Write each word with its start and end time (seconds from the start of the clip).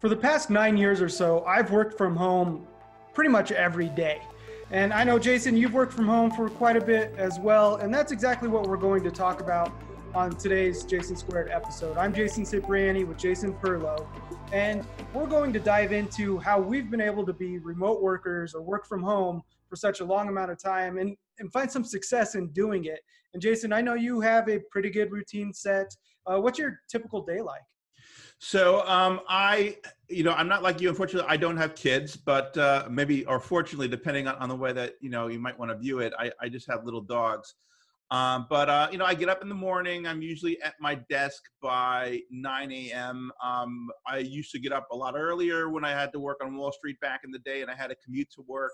For 0.00 0.08
the 0.08 0.16
past 0.16 0.48
nine 0.48 0.78
years 0.78 1.02
or 1.02 1.10
so, 1.10 1.44
I've 1.44 1.70
worked 1.70 1.98
from 1.98 2.16
home 2.16 2.66
pretty 3.12 3.28
much 3.28 3.52
every 3.52 3.90
day. 3.90 4.22
And 4.70 4.94
I 4.94 5.04
know, 5.04 5.18
Jason, 5.18 5.58
you've 5.58 5.74
worked 5.74 5.92
from 5.92 6.08
home 6.08 6.30
for 6.30 6.48
quite 6.48 6.78
a 6.78 6.80
bit 6.80 7.12
as 7.18 7.38
well. 7.38 7.76
And 7.76 7.92
that's 7.92 8.10
exactly 8.10 8.48
what 8.48 8.66
we're 8.66 8.78
going 8.78 9.04
to 9.04 9.10
talk 9.10 9.42
about 9.42 9.70
on 10.14 10.30
today's 10.36 10.84
Jason 10.84 11.16
Squared 11.16 11.50
episode. 11.50 11.98
I'm 11.98 12.14
Jason 12.14 12.46
Cipriani 12.46 13.04
with 13.04 13.18
Jason 13.18 13.52
Perlow, 13.52 14.06
and 14.54 14.86
we're 15.12 15.26
going 15.26 15.52
to 15.52 15.60
dive 15.60 15.92
into 15.92 16.38
how 16.38 16.58
we've 16.58 16.90
been 16.90 17.02
able 17.02 17.26
to 17.26 17.34
be 17.34 17.58
remote 17.58 18.00
workers 18.00 18.54
or 18.54 18.62
work 18.62 18.86
from 18.86 19.02
home 19.02 19.42
for 19.68 19.76
such 19.76 20.00
a 20.00 20.04
long 20.04 20.28
amount 20.28 20.50
of 20.50 20.58
time 20.58 20.96
and, 20.96 21.14
and 21.40 21.52
find 21.52 21.70
some 21.70 21.84
success 21.84 22.36
in 22.36 22.48
doing 22.52 22.86
it. 22.86 23.00
And 23.34 23.42
Jason, 23.42 23.70
I 23.70 23.82
know 23.82 23.94
you 23.94 24.18
have 24.22 24.48
a 24.48 24.60
pretty 24.70 24.88
good 24.88 25.12
routine 25.12 25.52
set. 25.52 25.94
Uh, 26.26 26.40
what's 26.40 26.58
your 26.58 26.80
typical 26.88 27.22
day 27.22 27.42
like? 27.42 27.60
So 28.42 28.86
um, 28.88 29.20
I, 29.28 29.76
you 30.08 30.24
know, 30.24 30.32
I'm 30.32 30.48
not 30.48 30.62
like 30.62 30.80
you. 30.80 30.88
Unfortunately, 30.88 31.28
I 31.30 31.36
don't 31.36 31.58
have 31.58 31.74
kids, 31.74 32.16
but 32.16 32.56
uh, 32.56 32.88
maybe, 32.90 33.26
or 33.26 33.38
fortunately, 33.38 33.86
depending 33.86 34.26
on, 34.26 34.34
on 34.36 34.48
the 34.48 34.56
way 34.56 34.72
that 34.72 34.94
you 35.02 35.10
know 35.10 35.26
you 35.26 35.38
might 35.38 35.58
want 35.58 35.70
to 35.70 35.76
view 35.76 35.98
it, 35.98 36.14
I, 36.18 36.32
I 36.40 36.48
just 36.48 36.66
have 36.70 36.86
little 36.86 37.02
dogs. 37.02 37.54
Um, 38.10 38.46
but 38.48 38.70
uh, 38.70 38.88
you 38.90 38.96
know, 38.96 39.04
I 39.04 39.12
get 39.12 39.28
up 39.28 39.42
in 39.42 39.50
the 39.50 39.54
morning. 39.54 40.06
I'm 40.06 40.22
usually 40.22 40.60
at 40.62 40.72
my 40.80 40.94
desk 41.10 41.42
by 41.60 42.20
9 42.30 42.72
a.m. 42.72 43.30
Um, 43.44 43.90
I 44.06 44.18
used 44.18 44.52
to 44.52 44.58
get 44.58 44.72
up 44.72 44.88
a 44.90 44.96
lot 44.96 45.16
earlier 45.16 45.68
when 45.68 45.84
I 45.84 45.90
had 45.90 46.10
to 46.14 46.18
work 46.18 46.38
on 46.42 46.56
Wall 46.56 46.72
Street 46.72 46.98
back 47.00 47.20
in 47.24 47.30
the 47.30 47.40
day, 47.40 47.60
and 47.60 47.70
I 47.70 47.74
had 47.74 47.90
a 47.90 47.94
commute 48.02 48.30
to 48.36 48.44
work. 48.48 48.72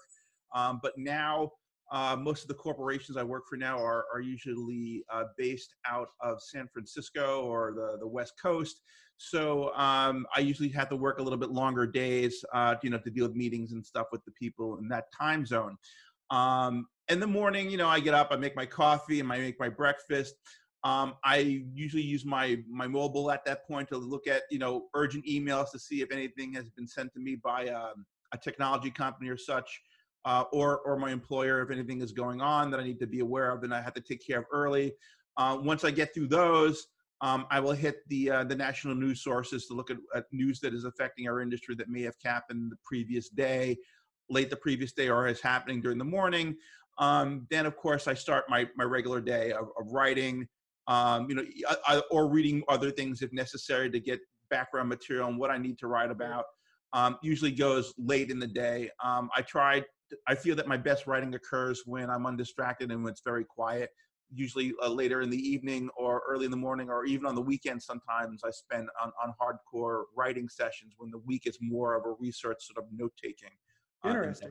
Um, 0.55 0.79
but 0.81 0.93
now, 0.97 1.51
uh, 1.91 2.17
most 2.19 2.43
of 2.43 2.49
the 2.49 2.55
corporations 2.55 3.17
I 3.17 3.23
work 3.23 3.45
for 3.49 3.57
now 3.57 3.79
are, 3.79 4.05
are 4.13 4.21
usually 4.21 5.05
uh, 5.13 5.25
based 5.37 5.75
out 5.89 6.09
of 6.21 6.43
San 6.43 6.69
Francisco 6.73 7.43
or 7.43 7.73
the, 7.75 7.99
the 8.01 8.09
West 8.09 8.35
Coast. 8.41 8.81
So 9.19 9.73
um, 9.75 10.27
I 10.37 10.41
usually 10.41 10.69
have 10.71 10.89
to 10.91 10.97
work 10.97 11.19
a 11.19 11.23
little 11.23 11.39
bit 11.39 11.51
longer 11.51 11.87
days, 11.87 12.45
uh, 12.53 12.75
you 12.83 12.91
know, 12.91 12.99
to 12.99 13.11
deal 13.11 13.27
with 13.27 13.37
meetings 13.37 13.73
and 13.73 13.85
stuff 13.85 14.09
with 14.13 14.25
the 14.25 14.33
people 14.33 14.79
in 14.79 14.89
that 14.89 15.05
time 15.17 15.47
zone. 15.47 15.77
Um, 16.31 16.87
in 17.09 17.21
the 17.21 17.27
morning, 17.27 17.71
you 17.71 17.77
know, 17.77 17.89
I 17.89 18.01
get 18.01 18.15
up, 18.15 18.29
I 18.31 18.37
make 18.37 18.57
my 18.57 18.67
coffee, 18.67 19.21
and 19.21 19.33
I 19.33 19.39
make 19.39 19.61
my 19.61 19.69
breakfast. 19.69 20.35
Um, 20.85 21.15
I 21.25 21.63
usually 21.75 22.03
use 22.03 22.25
my 22.25 22.59
my 22.69 22.87
mobile 22.87 23.31
at 23.31 23.45
that 23.47 23.67
point 23.67 23.89
to 23.89 23.97
look 23.97 24.27
at 24.27 24.43
you 24.51 24.59
know 24.59 24.87
urgent 24.95 25.25
emails 25.27 25.71
to 25.73 25.79
see 25.79 26.01
if 26.01 26.13
anything 26.13 26.53
has 26.55 26.69
been 26.71 26.87
sent 26.87 27.13
to 27.15 27.21
me 27.21 27.37
by 27.37 27.69
um, 27.69 28.05
a 28.33 28.39
technology 28.39 28.91
company 28.91 29.29
or 29.29 29.37
such, 29.37 29.81
uh, 30.27 30.45
or 30.53 30.81
or 30.81 30.99
my 30.99 31.11
employer 31.11 31.63
if 31.63 31.71
anything 31.71 32.03
is 32.03 32.13
going 32.13 32.43
on 32.43 32.71
that 32.71 32.81
I 32.81 32.85
need 32.85 33.01
to 33.01 33.07
be 33.07 33.21
aware 33.21 33.51
of, 33.51 33.63
then 33.63 33.73
I 33.73 33.81
have 33.81 33.95
to 33.95 34.01
take 34.01 34.27
care 34.27 34.41
of 34.41 34.45
early. 34.53 34.93
Uh, 35.39 35.59
once 35.63 35.85
I 35.85 35.91
get 35.91 36.13
through 36.13 36.29
those, 36.29 36.89
um, 37.21 37.47
I 37.51 37.61
will 37.61 37.73
hit 37.73 38.01
the 38.09 38.31
uh, 38.31 38.45
the 38.45 38.57
national 38.57 38.97
news 38.97 39.23
sources 39.23 39.67
to 39.67 39.75
look 39.75 39.91
at, 39.91 39.99
at, 40.15 40.25
news 40.33 40.61
that 40.61 40.75
is 40.75 40.85
affecting 40.85 41.29
our 41.29 41.41
industry 41.41 41.75
that 41.77 41.89
may 41.89 42.03
have 42.03 42.17
happened 42.25 42.73
the 42.73 42.77
previous 42.85 43.29
day, 43.29 43.77
late 44.29 44.51
the 44.51 44.57
previous 44.57 44.93
day, 44.93 45.09
or 45.09 45.29
is 45.29 45.41
happening 45.41 45.81
during 45.81 45.99
the 45.99 46.05
morning. 46.05 46.57
Um, 46.99 47.47
then, 47.51 47.65
of 47.65 47.77
course, 47.77 48.09
I 48.09 48.15
start 48.15 48.45
my 48.49 48.69
my 48.77 48.85
regular 48.85 49.21
day 49.21 49.53
of, 49.53 49.69
of 49.79 49.93
writing, 49.93 50.49
um, 50.89 51.29
you 51.31 51.37
know, 51.37 51.45
I, 51.87 52.03
or 52.11 52.29
reading 52.29 52.65
other 52.69 52.91
things 52.91 53.23
if 53.23 53.33
necessary 53.33 53.91
to 53.91 54.01
get 54.01 54.19
background 54.51 54.89
material 54.89 55.29
on 55.29 55.39
what 55.39 55.51
I 55.51 55.59
need 55.59 55.79
to 55.79 55.87
write 55.87 56.11
about. 56.11 56.45
Um, 56.93 57.17
usually 57.23 57.51
goes 57.53 57.95
late 57.99 58.31
in 58.31 58.39
the 58.39 58.47
day. 58.47 58.91
Um, 59.05 59.31
I 59.37 59.43
try. 59.43 59.85
I 60.27 60.35
feel 60.35 60.57
that 60.57 60.67
my 60.67 60.77
best 60.77 61.07
writing 61.07 61.35
occurs 61.35 61.83
when 61.87 62.11
I'm 62.11 62.27
undistracted 62.27 62.91
and 62.91 63.03
when 63.03 63.13
it's 63.13 63.23
very 63.25 63.45
quiet. 63.45 63.91
Usually 64.33 64.73
uh, 64.83 64.89
later 64.89 65.21
in 65.21 65.31
the 65.31 65.37
evening 65.37 65.89
or 65.97 66.23
early 66.29 66.45
in 66.45 66.51
the 66.51 66.57
morning 66.57 66.91
or 66.91 67.05
even 67.05 67.27
on 67.27 67.35
the 67.35 67.43
weekend. 67.43 67.83
Sometimes 67.83 68.43
I 68.45 68.51
spend 68.51 68.89
on, 69.03 69.13
on 69.23 69.33
hardcore 69.41 70.05
writing 70.17 70.49
sessions 70.49 70.95
when 70.99 71.11
the 71.11 71.19
week 71.19 71.47
is 71.47 71.59
more 71.61 71.95
of 71.95 72.05
a 72.05 72.15
research 72.19 72.59
sort 72.61 72.85
of 72.85 72.91
note 72.93 73.13
taking. 73.23 73.51
Uh, 74.05 74.09
Interesting. 74.11 74.51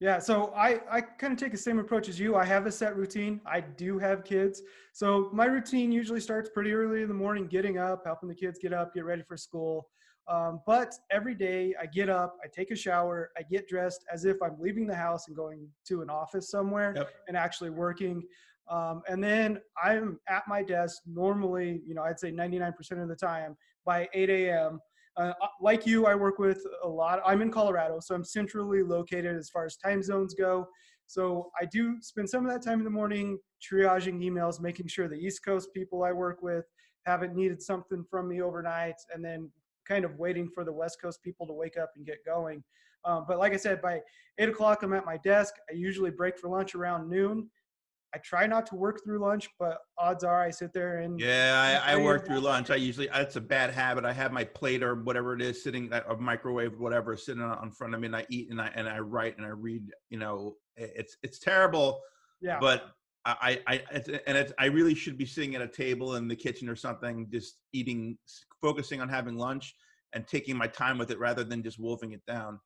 Yeah, 0.00 0.20
so 0.20 0.52
I, 0.54 0.80
I 0.88 1.00
kind 1.00 1.32
of 1.32 1.40
take 1.40 1.50
the 1.50 1.58
same 1.58 1.80
approach 1.80 2.08
as 2.08 2.20
you. 2.20 2.36
I 2.36 2.44
have 2.44 2.66
a 2.66 2.72
set 2.72 2.96
routine. 2.96 3.40
I 3.44 3.60
do 3.60 3.98
have 3.98 4.22
kids. 4.22 4.62
So 4.92 5.28
my 5.32 5.46
routine 5.46 5.90
usually 5.90 6.20
starts 6.20 6.48
pretty 6.48 6.72
early 6.72 7.02
in 7.02 7.08
the 7.08 7.14
morning, 7.14 7.48
getting 7.48 7.78
up, 7.78 8.02
helping 8.06 8.28
the 8.28 8.34
kids 8.34 8.60
get 8.62 8.72
up, 8.72 8.94
get 8.94 9.04
ready 9.04 9.22
for 9.26 9.36
school. 9.36 9.88
Um, 10.28 10.60
but 10.66 10.94
every 11.10 11.34
day 11.34 11.74
I 11.80 11.86
get 11.86 12.10
up, 12.10 12.36
I 12.44 12.48
take 12.48 12.70
a 12.70 12.76
shower, 12.76 13.30
I 13.38 13.42
get 13.42 13.66
dressed 13.66 14.04
as 14.12 14.26
if 14.26 14.36
I'm 14.42 14.56
leaving 14.60 14.86
the 14.86 14.94
house 14.94 15.26
and 15.26 15.36
going 15.36 15.66
to 15.86 16.02
an 16.02 16.10
office 16.10 16.50
somewhere 16.50 16.92
yep. 16.94 17.10
and 17.28 17.36
actually 17.36 17.70
working. 17.70 18.22
Um, 18.70 19.02
and 19.08 19.24
then 19.24 19.58
I'm 19.82 20.20
at 20.28 20.42
my 20.46 20.62
desk 20.62 20.98
normally, 21.06 21.80
you 21.86 21.94
know, 21.94 22.02
I'd 22.02 22.20
say 22.20 22.30
99% 22.30 23.02
of 23.02 23.08
the 23.08 23.16
time 23.16 23.56
by 23.86 24.06
8 24.12 24.28
a.m. 24.28 24.80
Uh, 25.16 25.32
uh, 25.40 25.46
like 25.62 25.86
you, 25.86 26.06
I 26.06 26.14
work 26.14 26.38
with 26.38 26.62
a 26.84 26.88
lot. 26.88 27.20
I'm 27.24 27.40
in 27.40 27.50
Colorado, 27.50 27.98
so 28.00 28.14
I'm 28.14 28.24
centrally 28.24 28.82
located 28.82 29.34
as 29.34 29.48
far 29.48 29.64
as 29.64 29.76
time 29.76 30.02
zones 30.02 30.34
go. 30.34 30.68
So 31.06 31.50
I 31.58 31.64
do 31.64 31.96
spend 32.02 32.28
some 32.28 32.44
of 32.44 32.52
that 32.52 32.62
time 32.62 32.80
in 32.80 32.84
the 32.84 32.90
morning 32.90 33.38
triaging 33.62 34.22
emails, 34.22 34.60
making 34.60 34.88
sure 34.88 35.08
the 35.08 35.16
East 35.16 35.42
Coast 35.42 35.70
people 35.72 36.04
I 36.04 36.12
work 36.12 36.42
with 36.42 36.66
haven't 37.06 37.34
needed 37.34 37.62
something 37.62 38.04
from 38.10 38.28
me 38.28 38.42
overnight, 38.42 38.96
and 39.14 39.24
then 39.24 39.50
kind 39.88 40.04
of 40.04 40.16
waiting 40.18 40.48
for 40.54 40.64
the 40.64 40.72
West 40.72 41.00
Coast 41.00 41.22
people 41.22 41.46
to 41.46 41.52
wake 41.52 41.78
up 41.78 41.90
and 41.96 42.06
get 42.06 42.18
going. 42.24 42.62
Um, 43.04 43.24
but 43.26 43.38
like 43.38 43.52
I 43.52 43.56
said, 43.56 43.80
by 43.80 44.00
eight 44.38 44.48
o'clock, 44.48 44.82
I'm 44.82 44.92
at 44.92 45.06
my 45.06 45.16
desk. 45.18 45.54
I 45.70 45.74
usually 45.74 46.10
break 46.10 46.38
for 46.38 46.48
lunch 46.50 46.74
around 46.74 47.08
noon. 47.08 47.48
I 48.14 48.18
try 48.18 48.46
not 48.46 48.64
to 48.66 48.74
work 48.74 49.04
through 49.04 49.18
lunch, 49.18 49.48
but 49.58 49.78
odds 49.98 50.24
are 50.24 50.42
I 50.42 50.50
sit 50.50 50.72
there 50.72 51.00
and 51.00 51.20
yeah, 51.20 51.82
I, 51.84 51.92
I 51.92 51.96
work 51.96 52.26
through 52.26 52.40
lunch. 52.40 52.70
I 52.70 52.76
usually 52.76 53.08
that's 53.08 53.36
a 53.36 53.40
bad 53.40 53.70
habit. 53.70 54.06
I 54.06 54.14
have 54.14 54.32
my 54.32 54.44
plate 54.44 54.82
or 54.82 54.94
whatever 54.94 55.34
it 55.34 55.42
is 55.42 55.62
sitting 55.62 55.92
a 55.92 56.16
microwave, 56.16 56.78
whatever, 56.78 57.16
sitting 57.16 57.42
on 57.42 57.70
front 57.70 57.94
of 57.94 58.00
me, 58.00 58.06
and 58.06 58.16
I 58.16 58.24
eat 58.30 58.50
and 58.50 58.62
I 58.62 58.72
and 58.74 58.88
I 58.88 58.98
write 59.00 59.36
and 59.36 59.44
I 59.44 59.50
read. 59.50 59.82
You 60.08 60.18
know, 60.18 60.54
it's 60.76 61.18
it's 61.22 61.38
terrible. 61.38 62.00
Yeah. 62.40 62.58
But 62.58 62.90
I 63.26 63.60
I 63.66 63.82
it's, 63.92 64.08
and 64.08 64.38
it's, 64.38 64.52
I 64.58 64.66
really 64.66 64.94
should 64.94 65.18
be 65.18 65.26
sitting 65.26 65.54
at 65.54 65.60
a 65.60 65.68
table 65.68 66.14
in 66.16 66.28
the 66.28 66.36
kitchen 66.36 66.68
or 66.68 66.76
something, 66.76 67.28
just 67.30 67.58
eating, 67.74 68.16
focusing 68.60 69.00
on 69.00 69.08
having 69.08 69.36
lunch 69.36 69.74
and 70.12 70.26
taking 70.26 70.56
my 70.56 70.66
time 70.66 70.98
with 70.98 71.10
it 71.10 71.18
rather 71.18 71.44
than 71.44 71.62
just 71.62 71.78
wolfing 71.78 72.12
it 72.12 72.24
down. 72.26 72.58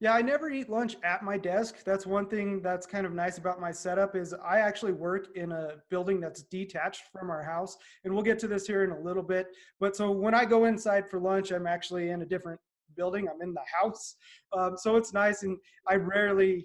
Yeah, 0.00 0.12
I 0.12 0.22
never 0.22 0.48
eat 0.48 0.68
lunch 0.68 0.96
at 1.02 1.24
my 1.24 1.36
desk. 1.36 1.82
That's 1.84 2.06
one 2.06 2.28
thing 2.28 2.62
that's 2.62 2.86
kind 2.86 3.04
of 3.04 3.12
nice 3.12 3.38
about 3.38 3.60
my 3.60 3.72
setup 3.72 4.14
is 4.14 4.32
I 4.32 4.60
actually 4.60 4.92
work 4.92 5.36
in 5.36 5.50
a 5.50 5.70
building 5.90 6.20
that's 6.20 6.42
detached 6.42 7.02
from 7.12 7.30
our 7.30 7.42
house, 7.42 7.76
and 8.04 8.14
we'll 8.14 8.22
get 8.22 8.38
to 8.40 8.48
this 8.48 8.64
here 8.64 8.84
in 8.84 8.92
a 8.92 9.00
little 9.00 9.24
bit. 9.24 9.48
But 9.80 9.96
so 9.96 10.12
when 10.12 10.34
I 10.34 10.44
go 10.44 10.66
inside 10.66 11.10
for 11.10 11.18
lunch, 11.18 11.50
I'm 11.50 11.66
actually 11.66 12.10
in 12.10 12.22
a 12.22 12.26
different 12.26 12.60
building. 12.96 13.28
I'm 13.28 13.42
in 13.42 13.52
the 13.54 13.64
house, 13.80 14.14
um, 14.52 14.76
so 14.76 14.94
it's 14.94 15.12
nice. 15.12 15.42
And 15.42 15.58
I 15.88 15.96
rarely, 15.96 16.64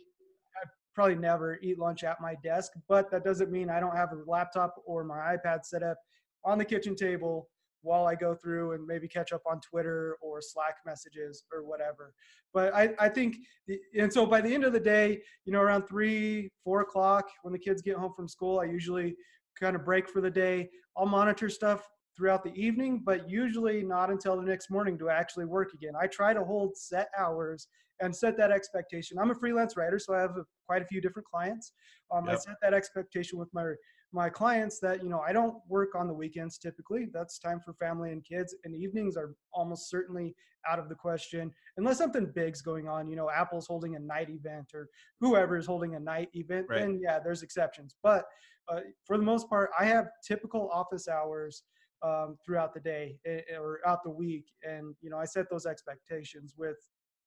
I 0.56 0.68
probably 0.94 1.16
never 1.16 1.58
eat 1.64 1.80
lunch 1.80 2.04
at 2.04 2.22
my 2.22 2.36
desk, 2.44 2.74
but 2.88 3.10
that 3.10 3.24
doesn't 3.24 3.52
mean 3.52 3.68
I 3.68 3.80
don't 3.80 3.98
have 3.98 4.12
a 4.12 4.30
laptop 4.30 4.76
or 4.86 5.04
my 5.04 5.36
iPad 5.36 5.66
set 5.66 5.82
up 5.82 5.98
on 6.46 6.60
the 6.60 6.66
kitchen 6.66 6.96
table 6.96 7.50
while 7.84 8.08
I 8.08 8.16
go 8.16 8.34
through 8.34 8.72
and 8.72 8.86
maybe 8.88 9.08
catch 9.08 9.32
up 9.32 9.42
on 9.46 9.60
Twitter 9.62 10.18
or 10.22 10.42
Slack 10.42 10.78
messages 10.86 11.44
or 11.54 11.64
whatever. 11.64 12.14
But 12.54 12.74
I, 12.74 12.90
I 13.00 13.10
think, 13.10 13.36
the, 13.68 13.80
and 14.00 14.12
so 14.12 14.26
by 14.26 14.42
the 14.42 14.54
end 14.54 14.64
of 14.64 14.74
the 14.74 14.80
day, 14.80 15.22
you 15.46 15.54
know, 15.54 15.60
around 15.60 15.84
three, 15.84 16.50
four 16.64 16.82
o'clock 16.82 17.30
when 17.44 17.52
the 17.52 17.60
kids 17.60 17.82
get 17.82 17.98
home 17.98 18.14
from 18.16 18.28
school, 18.28 18.60
I 18.60 18.66
usually 18.66 19.16
kind 19.60 19.76
of 19.76 19.86
break 19.86 20.10
for 20.10 20.22
the 20.22 20.32
day. 20.32 20.70
I'll 20.98 21.06
monitor 21.06 21.50
stuff 21.50 21.88
throughout 22.16 22.44
the 22.44 22.54
evening, 22.54 23.02
but 23.06 23.30
usually 23.30 23.84
not 23.84 24.10
until 24.10 24.36
the 24.38 24.44
next 24.44 24.70
morning 24.70 24.98
do 24.98 25.10
I 25.10 25.16
actually 25.16 25.46
work 25.46 25.74
again. 25.74 25.94
I 26.00 26.08
try 26.08 26.34
to 26.34 26.44
hold 26.44 26.78
set 26.78 27.10
hours 27.18 27.68
and 28.02 28.16
set 28.16 28.38
that 28.38 28.52
expectation. 28.52 29.18
I'm 29.20 29.32
a 29.32 29.36
freelance 29.36 29.78
writer, 29.78 30.00
so 30.00 30.14
I 30.14 30.22
have 30.22 30.32
a, 30.32 30.44
quite 30.68 30.82
a 30.82 30.86
few 30.86 31.02
different 31.02 31.28
clients. 31.28 31.74
Um, 32.14 32.26
yep. 32.26 32.36
I 32.36 32.38
set 32.38 32.56
that 32.62 32.74
expectation 32.74 33.40
with 33.40 33.50
my 33.54 33.74
my 34.14 34.30
clients 34.30 34.80
that 34.80 35.04
you 35.04 35.10
know 35.10 35.20
i 35.20 35.34
don't 35.34 35.56
work 35.68 35.96
on 35.96 36.08
the 36.08 36.14
weekends 36.14 36.58
typically 36.58 37.08
that's 37.14 37.40
time 37.40 37.60
for 37.60 37.74
family 37.74 38.12
and 38.12 38.24
kids 38.24 38.56
and 38.64 38.76
evenings 38.76 39.18
are 39.18 39.36
almost 39.54 39.90
certainly 39.90 40.36
out 40.70 40.80
of 40.80 40.88
the 40.88 40.96
question 40.96 41.52
unless 41.78 41.98
something 41.98 42.32
big's 42.34 42.62
going 42.62 42.88
on 42.88 43.08
you 43.08 43.16
know 43.16 43.30
apple's 43.30 43.68
holding 43.68 43.96
a 43.96 44.00
night 44.00 44.30
event 44.30 44.72
or 44.74 44.88
whoever 45.20 45.58
is 45.58 45.66
holding 45.66 45.96
a 45.96 46.00
night 46.00 46.30
event 46.34 46.66
right. 46.70 46.80
then 46.80 47.00
yeah 47.02 47.20
there's 47.20 47.44
exceptions 47.44 47.96
but 48.02 48.24
uh, 48.70 48.80
for 49.06 49.18
the 49.18 49.24
most 49.24 49.50
part 49.50 49.70
i 49.78 49.84
have 49.84 50.08
typical 50.26 50.70
office 50.72 51.08
hours 51.08 51.64
um, 52.04 52.38
throughout 52.46 52.74
the 52.74 52.80
day 52.82 53.18
eh, 53.26 53.40
eh, 53.50 53.58
or 53.58 53.80
out 53.88 54.04
the 54.04 54.10
week 54.10 54.46
and 54.64 54.96
you 55.02 55.10
know 55.10 55.18
i 55.18 55.26
set 55.26 55.50
those 55.50 55.66
expectations 55.66 56.54
with 56.58 56.78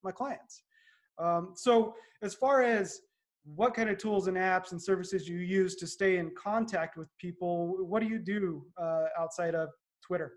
my 0.07 0.13
clients. 0.13 0.63
Um, 1.19 1.53
so 1.55 1.95
as 2.23 2.35
far 2.35 2.63
as 2.63 3.01
what 3.55 3.75
kind 3.75 3.89
of 3.89 3.99
tools 3.99 4.27
and 4.27 4.37
apps 4.37 4.73
and 4.73 4.83
services 4.83 5.29
you 5.29 5.39
use 5.39 5.77
to 5.77 5.87
stay 5.87 6.19
in 6.19 6.33
contact 6.37 6.97
with 6.97 7.09
people, 7.19 7.77
what 7.87 8.03
do 8.03 8.09
you 8.09 8.19
do 8.19 8.65
uh, 8.81 9.05
outside 9.19 9.55
of 9.55 9.69
Twitter? 10.05 10.33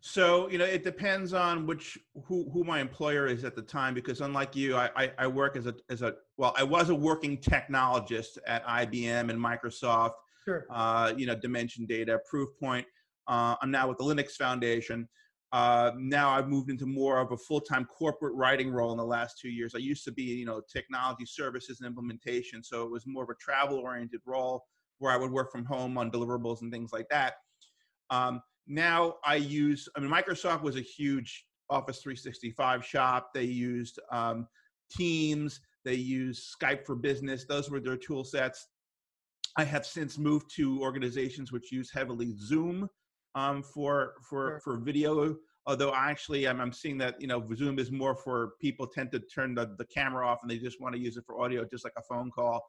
So 0.00 0.48
you 0.50 0.58
know, 0.58 0.64
it 0.64 0.84
depends 0.84 1.32
on 1.32 1.66
which 1.66 1.98
who 2.26 2.48
who 2.52 2.64
my 2.64 2.80
employer 2.80 3.26
is 3.26 3.44
at 3.44 3.56
the 3.56 3.62
time. 3.62 3.94
Because 3.94 4.20
unlike 4.20 4.54
you, 4.54 4.76
I 4.76 4.90
I, 4.94 5.12
I 5.18 5.26
work 5.26 5.56
as 5.56 5.66
a 5.66 5.74
as 5.88 6.02
a 6.02 6.14
well, 6.36 6.54
I 6.56 6.62
was 6.62 6.90
a 6.90 6.94
working 6.94 7.38
technologist 7.38 8.38
at 8.46 8.64
IBM 8.66 9.30
and 9.30 9.38
Microsoft. 9.40 10.12
Sure. 10.44 10.66
Uh, 10.70 11.12
you 11.16 11.26
know, 11.26 11.34
Dimension 11.34 11.86
Data, 11.86 12.20
Proofpoint. 12.32 12.84
Uh, 13.26 13.56
I'm 13.60 13.70
now 13.72 13.88
with 13.88 13.98
the 13.98 14.04
Linux 14.04 14.32
Foundation. 14.32 15.08
Uh, 15.52 15.92
now 15.96 16.30
I've 16.30 16.48
moved 16.48 16.70
into 16.70 16.86
more 16.86 17.18
of 17.18 17.32
a 17.32 17.36
full-time 17.36 17.84
corporate 17.84 18.34
writing 18.34 18.70
role 18.70 18.90
in 18.90 18.98
the 18.98 19.04
last 19.04 19.38
two 19.40 19.48
years. 19.48 19.74
I 19.74 19.78
used 19.78 20.04
to 20.04 20.12
be, 20.12 20.22
you 20.22 20.44
know, 20.44 20.60
technology 20.70 21.24
services 21.24 21.80
and 21.80 21.86
implementation, 21.86 22.62
so 22.62 22.82
it 22.82 22.90
was 22.90 23.06
more 23.06 23.22
of 23.22 23.30
a 23.30 23.34
travel-oriented 23.34 24.20
role 24.26 24.64
where 24.98 25.12
I 25.12 25.16
would 25.16 25.30
work 25.30 25.52
from 25.52 25.64
home 25.64 25.98
on 25.98 26.10
deliverables 26.10 26.62
and 26.62 26.72
things 26.72 26.92
like 26.92 27.08
that. 27.10 27.34
Um, 28.10 28.40
now 28.66 29.14
I 29.24 29.36
use, 29.36 29.88
I 29.96 30.00
mean, 30.00 30.10
Microsoft 30.10 30.62
was 30.62 30.76
a 30.76 30.80
huge 30.80 31.46
Office 31.70 31.98
365 32.02 32.84
shop. 32.84 33.30
They 33.34 33.44
used 33.44 33.98
um, 34.10 34.46
Teams, 34.90 35.60
they 35.84 35.94
used 35.94 36.48
Skype 36.60 36.84
for 36.84 36.96
Business. 36.96 37.44
Those 37.44 37.70
were 37.70 37.80
their 37.80 37.96
tool 37.96 38.24
sets. 38.24 38.68
I 39.56 39.64
have 39.64 39.86
since 39.86 40.18
moved 40.18 40.54
to 40.56 40.80
organizations 40.82 41.50
which 41.52 41.72
use 41.72 41.90
heavily 41.92 42.34
Zoom 42.38 42.88
um, 43.36 43.62
for 43.62 44.14
for 44.22 44.48
sure. 44.48 44.60
for 44.60 44.78
video. 44.78 45.36
Although 45.68 45.92
actually, 45.94 46.48
I'm, 46.48 46.60
I'm 46.60 46.72
seeing 46.72 46.98
that 46.98 47.20
you 47.20 47.28
know 47.28 47.46
Zoom 47.54 47.78
is 47.78 47.92
more 47.92 48.16
for 48.16 48.52
people 48.60 48.86
tend 48.86 49.12
to 49.12 49.20
turn 49.20 49.54
the, 49.54 49.74
the 49.78 49.84
camera 49.84 50.26
off 50.26 50.38
and 50.42 50.50
they 50.50 50.58
just 50.58 50.80
want 50.80 50.94
to 50.94 51.00
use 51.00 51.16
it 51.16 51.24
for 51.24 51.40
audio, 51.40 51.64
just 51.64 51.84
like 51.84 51.92
a 51.96 52.02
phone 52.02 52.30
call. 52.30 52.64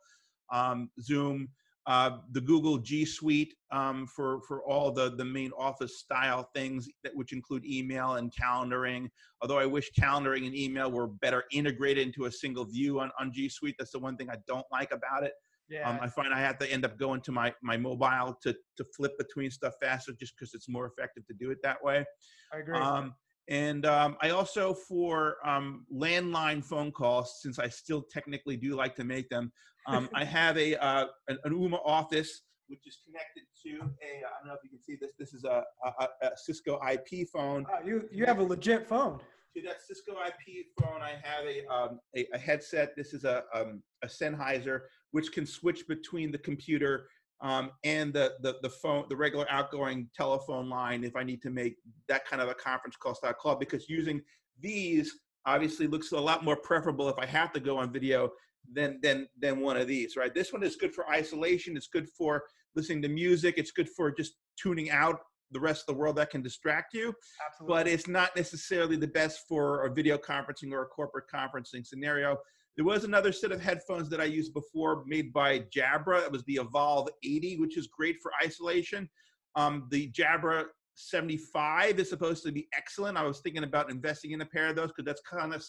Um, 0.51 0.89
Zoom, 1.01 1.49
uh, 1.85 2.17
the 2.31 2.41
Google 2.41 2.77
G 2.79 3.05
Suite 3.05 3.53
um, 3.71 4.07
for 4.07 4.41
for 4.47 4.63
all 4.63 4.91
the 4.91 5.15
the 5.15 5.25
main 5.25 5.51
office 5.57 5.99
style 5.99 6.49
things 6.53 6.89
that 7.03 7.15
which 7.15 7.33
include 7.33 7.65
email 7.65 8.15
and 8.15 8.31
calendaring. 8.33 9.07
Although 9.41 9.59
I 9.59 9.65
wish 9.65 9.91
calendaring 9.97 10.45
and 10.45 10.55
email 10.55 10.91
were 10.91 11.07
better 11.07 11.45
integrated 11.51 12.05
into 12.05 12.25
a 12.25 12.31
single 12.31 12.65
view 12.65 12.99
on 12.99 13.11
on 13.19 13.31
G 13.31 13.47
Suite. 13.47 13.75
That's 13.79 13.91
the 13.91 13.99
one 13.99 14.17
thing 14.17 14.29
I 14.29 14.37
don't 14.47 14.65
like 14.71 14.91
about 14.91 15.23
it. 15.23 15.33
Yeah. 15.69 15.89
Um, 15.89 15.99
I 16.01 16.07
find 16.07 16.33
I 16.33 16.39
have 16.39 16.57
to 16.59 16.71
end 16.71 16.85
up 16.85 16.97
going 16.97 17.21
to 17.21 17.31
my 17.31 17.53
my 17.61 17.77
mobile 17.77 18.37
to 18.43 18.55
to 18.77 18.85
flip 18.95 19.17
between 19.17 19.51
stuff 19.51 19.73
faster, 19.81 20.13
just 20.19 20.33
because 20.37 20.53
it's 20.53 20.69
more 20.69 20.85
effective 20.85 21.25
to 21.27 21.33
do 21.33 21.51
it 21.51 21.57
that 21.63 21.83
way. 21.83 22.05
I 22.53 22.59
agree. 22.59 22.77
Um, 22.77 23.13
and 23.49 23.85
um, 23.85 24.17
I 24.21 24.31
also, 24.31 24.73
for 24.73 25.37
um, 25.45 25.85
landline 25.93 26.63
phone 26.63 26.91
calls, 26.91 27.39
since 27.41 27.59
I 27.59 27.69
still 27.69 28.03
technically 28.11 28.57
do 28.57 28.75
like 28.75 28.95
to 28.97 29.05
make 29.05 29.29
them, 29.29 29.51
um, 29.87 30.09
I 30.13 30.23
have 30.39 30.57
a 30.57 30.75
uh, 30.83 31.07
an, 31.27 31.37
an 31.43 31.53
Ooma 31.53 31.79
office 31.85 32.41
which 32.67 32.81
is 32.85 32.97
connected 33.05 33.43
to 33.63 33.85
a. 34.03 34.25
I 34.25 34.29
don't 34.39 34.47
know 34.47 34.53
if 34.53 34.59
you 34.63 34.69
can 34.69 34.81
see 34.81 34.97
this. 34.99 35.13
This 35.17 35.33
is 35.33 35.43
a, 35.45 35.63
a, 35.85 36.07
a 36.21 36.31
Cisco 36.35 36.79
IP 36.91 37.27
phone. 37.31 37.65
Oh, 37.71 37.85
you 37.85 38.07
you 38.11 38.25
have 38.25 38.39
a 38.39 38.43
legit 38.43 38.87
phone. 38.87 39.19
To 39.55 39.63
that 39.63 39.81
Cisco 39.81 40.13
IP 40.25 40.65
phone, 40.79 41.01
I 41.01 41.13
have 41.23 41.45
a 41.45 41.65
um, 41.73 41.99
a, 42.15 42.27
a, 42.33 42.37
headset. 42.37 42.95
This 42.95 43.13
is 43.13 43.23
a 43.23 43.43
um, 43.53 43.81
a 44.03 44.07
Sennheiser, 44.07 44.81
which 45.11 45.31
can 45.31 45.45
switch 45.45 45.87
between 45.87 46.31
the 46.31 46.37
computer 46.37 47.07
um, 47.41 47.71
and 47.83 48.13
the, 48.13 48.33
the 48.41 48.57
the 48.61 48.69
phone, 48.69 49.05
the 49.09 49.15
regular 49.15 49.45
outgoing 49.49 50.09
telephone 50.15 50.69
line, 50.69 51.03
if 51.03 51.15
I 51.15 51.23
need 51.23 51.41
to 51.43 51.49
make 51.49 51.75
that 52.07 52.25
kind 52.25 52.41
of 52.41 52.49
a 52.49 52.55
conference 52.55 52.95
call 52.95 53.15
style 53.15 53.33
call. 53.33 53.55
Because 53.55 53.89
using 53.89 54.21
these 54.59 55.13
obviously 55.45 55.87
looks 55.87 56.11
a 56.11 56.19
lot 56.19 56.43
more 56.43 56.55
preferable 56.55 57.09
if 57.09 57.17
I 57.19 57.25
have 57.25 57.53
to 57.53 57.59
go 57.59 57.77
on 57.77 57.91
video 57.91 58.31
than 58.73 58.99
than 59.01 59.27
than 59.39 59.59
one 59.59 59.77
of 59.77 59.87
these. 59.87 60.15
Right. 60.15 60.33
This 60.33 60.51
one 60.51 60.63
is 60.63 60.75
good 60.75 60.93
for 60.93 61.09
isolation. 61.09 61.77
It's 61.77 61.87
good 61.87 62.09
for 62.17 62.43
listening 62.75 63.01
to 63.03 63.09
music. 63.09 63.55
It's 63.57 63.71
good 63.71 63.89
for 63.89 64.11
just 64.11 64.33
tuning 64.59 64.89
out 64.89 65.19
the 65.51 65.59
rest 65.59 65.83
of 65.87 65.95
the 65.95 65.99
world 65.99 66.17
that 66.17 66.29
can 66.29 66.41
distract 66.41 66.93
you. 66.93 67.13
Absolutely. 67.45 67.73
But 67.73 67.87
it's 67.87 68.07
not 68.07 68.35
necessarily 68.35 68.97
the 68.97 69.07
best 69.07 69.47
for 69.47 69.85
a 69.85 69.93
video 69.93 70.17
conferencing 70.17 70.71
or 70.71 70.81
a 70.81 70.87
corporate 70.87 71.25
conferencing 71.33 71.85
scenario. 71.85 72.37
There 72.77 72.85
was 72.85 73.03
another 73.03 73.31
set 73.31 73.51
of 73.51 73.59
headphones 73.59 74.07
that 74.09 74.21
I 74.21 74.25
used 74.25 74.53
before 74.53 75.03
made 75.07 75.33
by 75.33 75.61
Jabra. 75.75 76.23
It 76.23 76.31
was 76.31 76.43
the 76.43 76.59
Evolve 76.61 77.09
80, 77.23 77.57
which 77.57 77.75
is 77.75 77.87
great 77.87 78.17
for 78.21 78.31
isolation. 78.45 79.09
Um, 79.55 79.87
the 79.89 80.11
Jabra 80.11 80.65
75 80.93 81.99
is 81.99 82.07
supposed 82.07 82.43
to 82.45 82.51
be 82.51 82.67
excellent. 82.77 83.17
I 83.17 83.23
was 83.23 83.39
thinking 83.39 83.63
about 83.63 83.89
investing 83.89 84.31
in 84.31 84.41
a 84.41 84.45
pair 84.45 84.67
of 84.67 84.75
those 84.75 84.89
because 84.89 85.05
that's 85.05 85.21
kind 85.21 85.55
of 85.55 85.65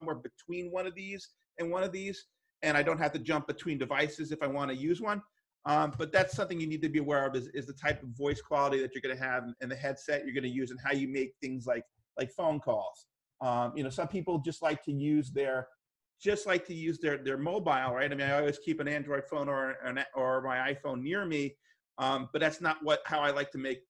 somewhere 0.00 0.16
between 0.16 0.72
one 0.72 0.84
of 0.84 0.96
these 0.96 1.28
and 1.60 1.70
one 1.70 1.84
of 1.84 1.92
these. 1.92 2.26
And 2.62 2.76
I 2.76 2.82
don't 2.82 2.98
have 2.98 3.12
to 3.12 3.20
jump 3.20 3.46
between 3.46 3.78
devices 3.78 4.32
if 4.32 4.42
I 4.42 4.48
want 4.48 4.72
to 4.72 4.76
use 4.76 5.00
one. 5.00 5.22
Um, 5.64 5.92
but 5.96 6.10
that's 6.10 6.34
something 6.34 6.58
you 6.58 6.66
need 6.66 6.82
to 6.82 6.88
be 6.88 6.98
aware 6.98 7.24
of 7.24 7.36
is, 7.36 7.46
is 7.54 7.66
the 7.66 7.72
type 7.72 8.02
of 8.02 8.08
voice 8.10 8.40
quality 8.40 8.80
that 8.80 8.94
you're 8.94 9.02
going 9.02 9.16
to 9.16 9.22
have 9.22 9.44
and 9.60 9.70
the 9.70 9.76
headset 9.76 10.24
you're 10.24 10.34
going 10.34 10.42
to 10.42 10.48
use 10.48 10.72
and 10.72 10.80
how 10.84 10.92
you 10.92 11.06
make 11.06 11.34
things 11.40 11.66
like 11.66 11.84
like 12.18 12.32
phone 12.32 12.58
calls. 12.58 13.06
Um, 13.40 13.72
you 13.76 13.84
know, 13.84 13.90
some 13.90 14.08
people 14.08 14.38
just 14.38 14.60
like 14.60 14.82
to 14.84 14.92
use 14.92 15.30
their 15.30 15.68
just 16.20 16.46
like 16.46 16.66
to 16.66 16.74
use 16.74 16.98
their 16.98 17.18
their 17.18 17.38
mobile, 17.38 17.94
right? 17.94 18.10
I 18.10 18.14
mean, 18.14 18.28
I 18.28 18.38
always 18.38 18.58
keep 18.58 18.80
an 18.80 18.88
Android 18.88 19.24
phone 19.30 19.48
or 19.48 19.76
an, 19.84 20.04
or 20.14 20.42
my 20.42 20.74
iPhone 20.74 21.02
near 21.02 21.24
me, 21.24 21.54
um, 21.98 22.28
but 22.32 22.40
that's 22.40 22.60
not 22.60 22.78
what 22.82 23.00
how 23.06 23.20
I 23.20 23.30
like 23.30 23.50
to 23.52 23.58
make 23.58 23.80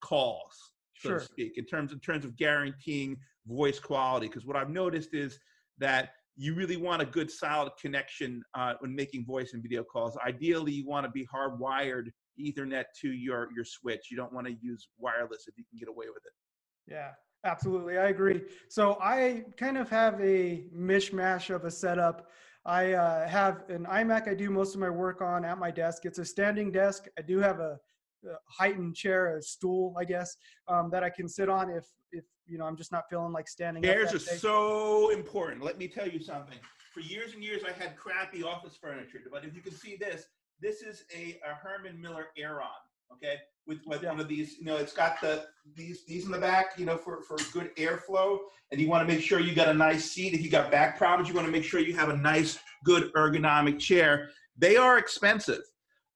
calls, 0.00 0.56
so 0.96 1.10
sure. 1.10 1.18
to 1.18 1.24
speak, 1.24 1.58
in 1.58 1.66
terms 1.66 1.92
in 1.92 2.00
terms 2.00 2.24
of 2.24 2.36
guaranteeing 2.36 3.16
voice 3.46 3.78
quality. 3.78 4.28
Because 4.28 4.46
what 4.46 4.56
I've 4.56 4.70
noticed 4.70 5.14
is 5.14 5.38
that 5.78 6.10
you 6.36 6.54
really 6.54 6.76
want 6.76 7.02
a 7.02 7.06
good 7.06 7.30
solid 7.30 7.72
connection 7.80 8.42
uh, 8.54 8.74
when 8.78 8.94
making 8.94 9.26
voice 9.26 9.54
and 9.54 9.62
video 9.62 9.82
calls. 9.82 10.16
Ideally, 10.24 10.72
you 10.72 10.86
want 10.86 11.04
to 11.04 11.10
be 11.10 11.26
hardwired 11.26 12.10
Ethernet 12.40 12.84
to 13.02 13.12
your 13.12 13.48
your 13.54 13.64
switch. 13.64 14.06
You 14.10 14.16
don't 14.16 14.32
want 14.32 14.46
to 14.46 14.54
use 14.60 14.88
wireless 14.98 15.44
if 15.48 15.58
you 15.58 15.64
can 15.68 15.78
get 15.78 15.88
away 15.88 16.06
with 16.08 16.24
it. 16.24 16.92
Yeah, 16.92 17.10
Absolutely, 17.44 17.98
I 17.98 18.08
agree. 18.08 18.42
So 18.68 18.98
I 19.00 19.44
kind 19.56 19.78
of 19.78 19.88
have 19.90 20.20
a 20.20 20.64
mishmash 20.76 21.54
of 21.54 21.64
a 21.64 21.70
setup. 21.70 22.30
I 22.64 22.92
uh, 22.92 23.28
have 23.28 23.64
an 23.70 23.86
iMac 23.86 24.28
I 24.28 24.34
do 24.34 24.50
most 24.50 24.74
of 24.74 24.80
my 24.80 24.90
work 24.90 25.22
on 25.22 25.44
at 25.44 25.58
my 25.58 25.70
desk. 25.70 26.04
It's 26.04 26.18
a 26.18 26.24
standing 26.24 26.72
desk. 26.72 27.06
I 27.16 27.22
do 27.22 27.38
have 27.38 27.60
a, 27.60 27.78
a 28.26 28.34
heightened 28.46 28.96
chair, 28.96 29.36
a 29.36 29.42
stool, 29.42 29.94
I 29.98 30.04
guess, 30.04 30.36
um, 30.66 30.90
that 30.90 31.02
I 31.04 31.10
can 31.10 31.28
sit 31.28 31.48
on 31.48 31.70
if 31.70 31.86
if 32.10 32.24
you 32.46 32.58
know 32.58 32.64
I'm 32.64 32.76
just 32.76 32.90
not 32.90 33.04
feeling 33.08 33.32
like 33.32 33.48
standing. 33.48 33.82
Chairs 33.82 34.12
are 34.12 34.18
so 34.18 35.10
important. 35.10 35.62
Let 35.62 35.78
me 35.78 35.86
tell 35.86 36.08
you 36.08 36.20
something. 36.20 36.58
For 36.92 37.00
years 37.00 37.32
and 37.34 37.44
years, 37.44 37.62
I 37.66 37.72
had 37.72 37.96
crappy 37.96 38.42
office 38.42 38.76
furniture, 38.76 39.20
but 39.30 39.44
if 39.44 39.54
you 39.54 39.62
can 39.62 39.72
see 39.72 39.96
this, 39.96 40.26
this 40.60 40.82
is 40.82 41.04
a, 41.14 41.38
a 41.48 41.54
Herman 41.54 42.00
Miller 42.00 42.26
Aeron. 42.36 42.66
Okay, 43.12 43.36
with, 43.66 43.78
with 43.86 44.02
yeah. 44.02 44.10
one 44.10 44.20
of 44.20 44.28
these. 44.28 44.58
You 44.58 44.64
know, 44.64 44.76
it's 44.76 44.92
got 44.92 45.20
the 45.20 45.46
these 45.74 46.04
these 46.06 46.26
in 46.26 46.30
the 46.30 46.38
back. 46.38 46.78
You 46.78 46.86
know, 46.86 46.96
for 46.96 47.22
for 47.22 47.36
good 47.52 47.74
airflow, 47.76 48.38
and 48.70 48.80
you 48.80 48.88
want 48.88 49.08
to 49.08 49.14
make 49.14 49.24
sure 49.24 49.40
you 49.40 49.54
got 49.54 49.68
a 49.68 49.74
nice 49.74 50.10
seat. 50.10 50.34
If 50.34 50.42
you 50.42 50.50
got 50.50 50.70
back 50.70 50.98
problems, 50.98 51.28
you 51.28 51.34
want 51.34 51.46
to 51.46 51.52
make 51.52 51.64
sure 51.64 51.80
you 51.80 51.94
have 51.94 52.10
a 52.10 52.16
nice, 52.16 52.58
good 52.84 53.12
ergonomic 53.14 53.78
chair. 53.78 54.30
They 54.56 54.76
are 54.76 54.98
expensive. 54.98 55.62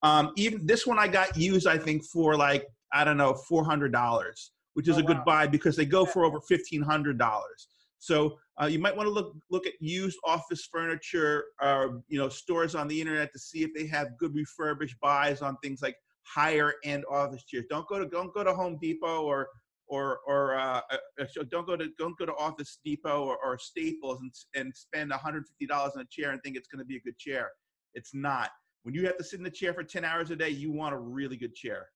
Um, 0.02 0.32
even 0.36 0.66
this 0.66 0.86
one 0.86 0.98
I 0.98 1.08
got 1.08 1.36
used, 1.36 1.66
I 1.66 1.78
think, 1.78 2.04
for 2.04 2.36
like 2.36 2.66
I 2.92 3.04
don't 3.04 3.16
know, 3.16 3.34
four 3.34 3.64
hundred 3.64 3.92
dollars, 3.92 4.52
which 4.74 4.88
is 4.88 4.96
oh, 4.96 5.00
a 5.00 5.02
good 5.02 5.18
wow. 5.18 5.24
buy 5.24 5.46
because 5.46 5.76
they 5.76 5.86
go 5.86 6.04
yeah. 6.04 6.12
for 6.12 6.24
over 6.24 6.40
fifteen 6.40 6.82
hundred 6.82 7.18
dollars. 7.18 7.68
So 7.98 8.36
uh, 8.60 8.66
you 8.66 8.80
might 8.80 8.96
want 8.96 9.06
to 9.06 9.12
look 9.12 9.36
look 9.50 9.66
at 9.66 9.74
used 9.80 10.18
office 10.24 10.68
furniture, 10.70 11.44
uh, 11.62 11.88
you 12.08 12.18
know, 12.18 12.28
stores 12.28 12.74
on 12.74 12.88
the 12.88 13.00
internet 13.00 13.32
to 13.32 13.38
see 13.38 13.62
if 13.62 13.72
they 13.74 13.86
have 13.86 14.18
good 14.18 14.34
refurbished 14.34 14.98
buys 15.00 15.40
on 15.40 15.56
things 15.62 15.80
like 15.82 15.96
higher 16.24 16.74
end 16.84 17.04
office 17.10 17.44
chairs. 17.44 17.64
Don't 17.70 17.86
go 17.88 17.98
to 17.98 18.06
don't 18.06 18.32
go 18.34 18.44
to 18.44 18.54
Home 18.54 18.78
Depot 18.80 19.22
or 19.22 19.48
or 19.88 20.20
or 20.26 20.56
uh, 20.56 20.80
uh, 20.90 20.96
uh 21.20 21.42
don't 21.50 21.66
go 21.66 21.76
to 21.76 21.88
don't 21.98 22.16
go 22.18 22.26
to 22.26 22.34
Office 22.36 22.78
Depot 22.84 23.24
or, 23.24 23.38
or 23.44 23.58
Staples 23.58 24.20
and 24.20 24.32
and 24.54 24.74
spend 24.74 25.10
150 25.10 25.66
dollars 25.66 25.92
on 25.96 26.02
a 26.02 26.06
chair 26.10 26.30
and 26.30 26.42
think 26.42 26.56
it's 26.56 26.68
going 26.68 26.80
to 26.80 26.84
be 26.84 26.96
a 26.96 27.00
good 27.00 27.18
chair. 27.18 27.50
It's 27.94 28.14
not. 28.14 28.50
When 28.84 28.94
you 28.94 29.06
have 29.06 29.16
to 29.18 29.24
sit 29.24 29.38
in 29.38 29.44
the 29.44 29.50
chair 29.50 29.72
for 29.72 29.84
10 29.84 30.04
hours 30.04 30.30
a 30.30 30.36
day, 30.36 30.50
you 30.50 30.72
want 30.72 30.94
a 30.94 30.98
really 30.98 31.36
good 31.36 31.54
chair. 31.54 31.88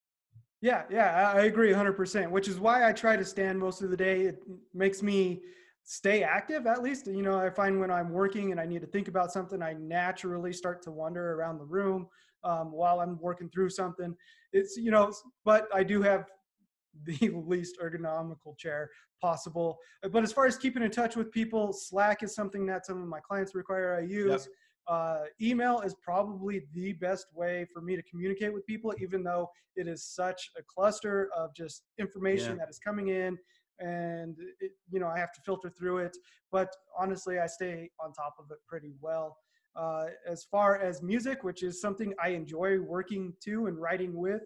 Yeah, 0.60 0.84
yeah, 0.90 1.32
I 1.34 1.42
agree 1.42 1.72
100%, 1.72 2.30
which 2.30 2.48
is 2.48 2.58
why 2.58 2.88
I 2.88 2.92
try 2.92 3.16
to 3.16 3.24
stand 3.24 3.58
most 3.58 3.82
of 3.82 3.90
the 3.90 3.96
day. 3.96 4.22
It 4.22 4.42
makes 4.72 5.02
me 5.02 5.42
stay 5.84 6.22
active 6.22 6.66
at 6.66 6.82
least. 6.82 7.06
You 7.06 7.22
know, 7.22 7.38
I 7.38 7.50
find 7.50 7.78
when 7.78 7.90
I'm 7.90 8.10
working 8.10 8.52
and 8.52 8.60
I 8.60 8.66
need 8.66 8.80
to 8.80 8.86
think 8.86 9.08
about 9.08 9.32
something, 9.32 9.62
I 9.62 9.74
naturally 9.74 10.52
start 10.52 10.82
to 10.82 10.90
wander 10.90 11.34
around 11.34 11.58
the 11.58 11.64
room 11.64 12.08
um, 12.44 12.72
while 12.72 13.00
I'm 13.00 13.18
working 13.20 13.48
through 13.48 13.70
something. 13.70 14.14
It's, 14.52 14.76
you 14.76 14.90
know, 14.90 15.12
but 15.44 15.68
I 15.74 15.82
do 15.82 16.02
have 16.02 16.26
the 17.04 17.30
least 17.46 17.78
ergonomical 17.82 18.56
chair 18.58 18.90
possible. 19.20 19.78
But 20.10 20.22
as 20.22 20.32
far 20.32 20.46
as 20.46 20.56
keeping 20.56 20.82
in 20.82 20.90
touch 20.90 21.16
with 21.16 21.30
people, 21.30 21.72
Slack 21.72 22.22
is 22.22 22.34
something 22.34 22.66
that 22.66 22.86
some 22.86 23.02
of 23.02 23.08
my 23.08 23.20
clients 23.20 23.54
require 23.54 23.96
I 23.96 24.00
use. 24.00 24.46
Yep. 24.46 24.54
Uh, 24.88 25.24
email 25.42 25.80
is 25.80 25.96
probably 26.00 26.62
the 26.72 26.92
best 26.94 27.26
way 27.34 27.66
for 27.74 27.82
me 27.82 27.96
to 27.96 28.02
communicate 28.02 28.52
with 28.54 28.64
people, 28.66 28.94
even 29.00 29.24
though 29.24 29.48
it 29.74 29.88
is 29.88 30.04
such 30.04 30.50
a 30.56 30.62
cluster 30.62 31.28
of 31.36 31.52
just 31.54 31.82
information 31.98 32.52
yeah. 32.52 32.58
that 32.58 32.70
is 32.70 32.78
coming 32.78 33.08
in 33.08 33.36
and 33.78 34.36
it, 34.60 34.72
you 34.90 35.00
know 35.00 35.08
I 35.08 35.18
have 35.18 35.32
to 35.32 35.40
filter 35.42 35.70
through 35.70 35.98
it. 35.98 36.16
But 36.52 36.68
honestly, 36.98 37.38
I 37.38 37.46
stay 37.46 37.90
on 38.00 38.12
top 38.12 38.34
of 38.38 38.46
it 38.50 38.58
pretty 38.66 38.92
well. 39.00 39.36
Uh, 39.76 40.06
as 40.26 40.44
far 40.44 40.80
as 40.80 41.02
music, 41.02 41.44
which 41.44 41.62
is 41.62 41.80
something 41.80 42.14
I 42.22 42.30
enjoy 42.30 42.80
working 42.80 43.34
to 43.44 43.66
and 43.66 43.80
writing 43.80 44.16
with, 44.16 44.42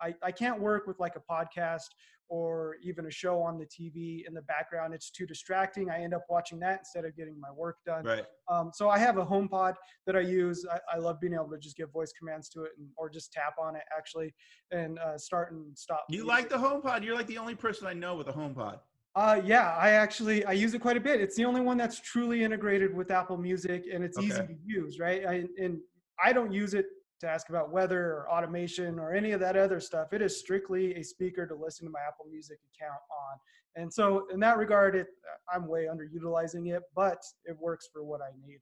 I, 0.00 0.14
I 0.22 0.32
can't 0.32 0.60
work 0.60 0.86
with 0.86 0.98
like 1.00 1.14
a 1.16 1.32
podcast 1.32 1.88
or 2.28 2.76
even 2.82 3.06
a 3.06 3.10
show 3.10 3.40
on 3.40 3.58
the 3.58 3.66
TV 3.66 4.26
in 4.26 4.34
the 4.34 4.42
background. 4.42 4.94
It's 4.94 5.10
too 5.10 5.26
distracting. 5.26 5.90
I 5.90 6.00
end 6.00 6.14
up 6.14 6.24
watching 6.28 6.58
that 6.60 6.80
instead 6.80 7.04
of 7.04 7.16
getting 7.16 7.38
my 7.38 7.50
work 7.54 7.76
done. 7.86 8.04
Right. 8.04 8.24
Um, 8.48 8.70
so 8.72 8.88
I 8.88 8.98
have 8.98 9.18
a 9.18 9.24
HomePod 9.24 9.74
that 10.06 10.16
I 10.16 10.20
use. 10.20 10.64
I, 10.70 10.78
I, 10.94 10.98
love 10.98 11.20
being 11.20 11.34
able 11.34 11.50
to 11.50 11.58
just 11.58 11.76
give 11.76 11.92
voice 11.92 12.12
commands 12.18 12.48
to 12.50 12.64
it 12.64 12.72
and, 12.78 12.88
or 12.96 13.10
just 13.10 13.32
tap 13.32 13.54
on 13.60 13.76
it 13.76 13.82
actually 13.96 14.34
and 14.70 14.98
uh, 14.98 15.18
start 15.18 15.52
and 15.52 15.76
stop. 15.76 16.04
You 16.08 16.24
music. 16.24 16.28
like 16.28 16.48
the 16.48 16.56
HomePod? 16.56 17.04
You're 17.04 17.14
like 17.14 17.26
the 17.26 17.38
only 17.38 17.54
person 17.54 17.86
I 17.86 17.92
know 17.92 18.16
with 18.16 18.28
a 18.28 18.32
HomePod. 18.32 18.80
Uh, 19.16 19.40
yeah, 19.44 19.76
I 19.78 19.90
actually 19.90 20.44
I 20.44 20.52
use 20.52 20.74
it 20.74 20.80
quite 20.80 20.96
a 20.96 21.00
bit. 21.00 21.20
It's 21.20 21.36
the 21.36 21.44
only 21.44 21.60
one 21.60 21.76
that's 21.76 22.00
truly 22.00 22.42
integrated 22.42 22.94
with 22.94 23.12
Apple 23.12 23.36
Music, 23.36 23.84
and 23.92 24.02
it's 24.02 24.18
okay. 24.18 24.26
easy 24.26 24.40
to 24.40 24.56
use, 24.66 24.98
right? 24.98 25.24
I, 25.24 25.44
and 25.56 25.78
I 26.22 26.32
don't 26.32 26.52
use 26.52 26.74
it 26.74 26.86
to 27.20 27.28
ask 27.28 27.48
about 27.48 27.70
weather 27.70 28.00
or 28.00 28.30
automation 28.30 28.98
or 28.98 29.14
any 29.14 29.30
of 29.30 29.40
that 29.40 29.56
other 29.56 29.78
stuff. 29.78 30.12
It 30.12 30.20
is 30.20 30.40
strictly 30.40 30.94
a 30.96 31.02
speaker 31.02 31.46
to 31.46 31.54
listen 31.54 31.86
to 31.86 31.92
my 31.92 32.00
Apple 32.06 32.26
Music 32.28 32.58
account 32.74 33.00
on. 33.10 33.38
And 33.76 33.92
so, 33.92 34.26
in 34.32 34.40
that 34.40 34.56
regard, 34.58 34.96
it 34.96 35.06
I'm 35.52 35.68
way 35.68 35.86
underutilizing 35.86 36.74
it, 36.74 36.82
but 36.96 37.22
it 37.44 37.56
works 37.60 37.88
for 37.92 38.02
what 38.02 38.20
I 38.20 38.30
need. 38.44 38.58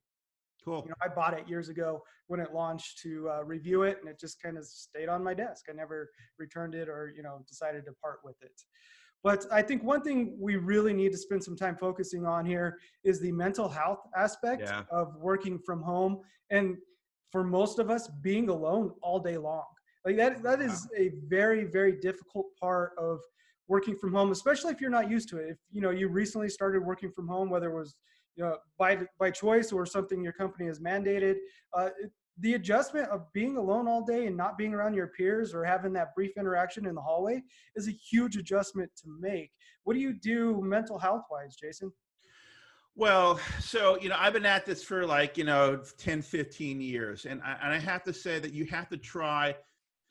Cool. 0.64 0.82
You 0.84 0.90
know, 0.90 0.96
I 1.02 1.08
bought 1.08 1.36
it 1.36 1.48
years 1.48 1.70
ago 1.70 2.02
when 2.28 2.40
it 2.40 2.54
launched 2.54 3.00
to 3.02 3.28
uh, 3.30 3.44
review 3.44 3.82
it, 3.82 3.98
and 4.00 4.08
it 4.08 4.20
just 4.20 4.40
kind 4.40 4.56
of 4.58 4.64
stayed 4.64 5.08
on 5.08 5.24
my 5.24 5.34
desk. 5.34 5.64
I 5.70 5.72
never 5.72 6.10
returned 6.38 6.74
it 6.74 6.88
or 6.88 7.12
you 7.16 7.22
know 7.22 7.42
decided 7.48 7.86
to 7.86 7.92
part 8.02 8.18
with 8.22 8.36
it. 8.42 8.52
But 9.22 9.46
I 9.52 9.62
think 9.62 9.84
one 9.84 10.02
thing 10.02 10.36
we 10.40 10.56
really 10.56 10.92
need 10.92 11.12
to 11.12 11.18
spend 11.18 11.44
some 11.44 11.56
time 11.56 11.76
focusing 11.76 12.26
on 12.26 12.44
here 12.44 12.78
is 13.04 13.20
the 13.20 13.32
mental 13.32 13.68
health 13.68 14.00
aspect 14.16 14.62
yeah. 14.62 14.82
of 14.90 15.14
working 15.16 15.58
from 15.58 15.80
home. 15.82 16.20
And 16.50 16.76
for 17.30 17.44
most 17.44 17.78
of 17.78 17.90
us, 17.90 18.08
being 18.20 18.48
alone 18.48 18.92
all 19.00 19.20
day 19.20 19.38
long. 19.38 19.64
Like 20.04 20.16
that, 20.16 20.42
that 20.42 20.60
is 20.60 20.88
a 20.98 21.12
very, 21.28 21.64
very 21.64 21.92
difficult 21.92 22.46
part 22.60 22.92
of 22.98 23.20
working 23.68 23.96
from 23.96 24.12
home, 24.12 24.32
especially 24.32 24.72
if 24.72 24.80
you're 24.80 24.90
not 24.90 25.10
used 25.10 25.28
to 25.30 25.38
it. 25.38 25.50
If 25.50 25.58
you 25.70 25.80
know 25.80 25.90
you 25.90 26.08
recently 26.08 26.48
started 26.48 26.84
working 26.84 27.10
from 27.10 27.28
home, 27.28 27.48
whether 27.48 27.70
it 27.70 27.74
was 27.74 27.94
you 28.36 28.44
know 28.44 28.58
by 28.78 28.98
by 29.18 29.30
choice 29.30 29.72
or 29.72 29.86
something 29.86 30.22
your 30.22 30.32
company 30.32 30.66
has 30.66 30.80
mandated, 30.80 31.36
uh, 31.72 31.90
it, 32.02 32.10
the 32.38 32.54
adjustment 32.54 33.08
of 33.10 33.30
being 33.32 33.56
alone 33.56 33.86
all 33.86 34.02
day 34.02 34.26
and 34.26 34.36
not 34.36 34.56
being 34.56 34.74
around 34.74 34.94
your 34.94 35.08
peers 35.08 35.54
or 35.54 35.64
having 35.64 35.92
that 35.92 36.14
brief 36.14 36.32
interaction 36.36 36.86
in 36.86 36.94
the 36.94 37.00
hallway 37.00 37.42
is 37.76 37.88
a 37.88 37.92
huge 37.92 38.36
adjustment 38.36 38.90
to 38.96 39.08
make. 39.20 39.50
What 39.84 39.94
do 39.94 40.00
you 40.00 40.14
do 40.14 40.60
mental 40.62 40.98
health 40.98 41.24
wise, 41.30 41.56
Jason? 41.56 41.92
Well, 42.94 43.40
so, 43.58 43.98
you 44.00 44.08
know, 44.08 44.16
I've 44.18 44.34
been 44.34 44.46
at 44.46 44.66
this 44.66 44.82
for 44.82 45.06
like, 45.06 45.38
you 45.38 45.44
know, 45.44 45.82
10, 45.98 46.20
15 46.22 46.80
years. 46.80 47.24
And 47.24 47.40
I, 47.42 47.56
and 47.62 47.72
I 47.72 47.78
have 47.78 48.02
to 48.04 48.12
say 48.12 48.38
that 48.38 48.52
you 48.52 48.66
have 48.66 48.88
to 48.90 48.96
try 48.98 49.56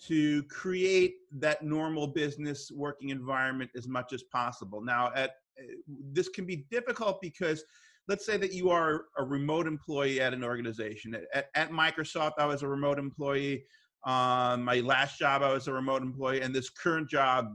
to 0.07 0.41
create 0.43 1.17
that 1.33 1.63
normal 1.63 2.07
business 2.07 2.71
working 2.71 3.09
environment 3.09 3.69
as 3.75 3.87
much 3.87 4.13
as 4.13 4.23
possible. 4.23 4.81
Now, 4.81 5.11
at 5.15 5.35
eh, 5.59 5.75
this 6.11 6.27
can 6.27 6.45
be 6.45 6.65
difficult 6.71 7.21
because 7.21 7.63
let's 8.11 8.25
say 8.25 8.35
that 8.35 8.51
you 8.51 8.69
are 8.69 9.05
a 9.17 9.23
remote 9.23 9.65
employee 9.65 10.19
at 10.19 10.33
an 10.33 10.43
organization. 10.43 11.15
At, 11.33 11.45
at 11.55 11.71
Microsoft, 11.71 12.33
I 12.39 12.45
was 12.45 12.61
a 12.61 12.67
remote 12.67 12.99
employee. 12.99 13.63
Um, 14.05 14.65
my 14.65 14.81
last 14.81 15.17
job, 15.17 15.41
I 15.41 15.53
was 15.53 15.69
a 15.69 15.73
remote 15.73 16.01
employee, 16.01 16.41
and 16.41 16.53
this 16.53 16.69
current 16.69 17.09
job, 17.09 17.45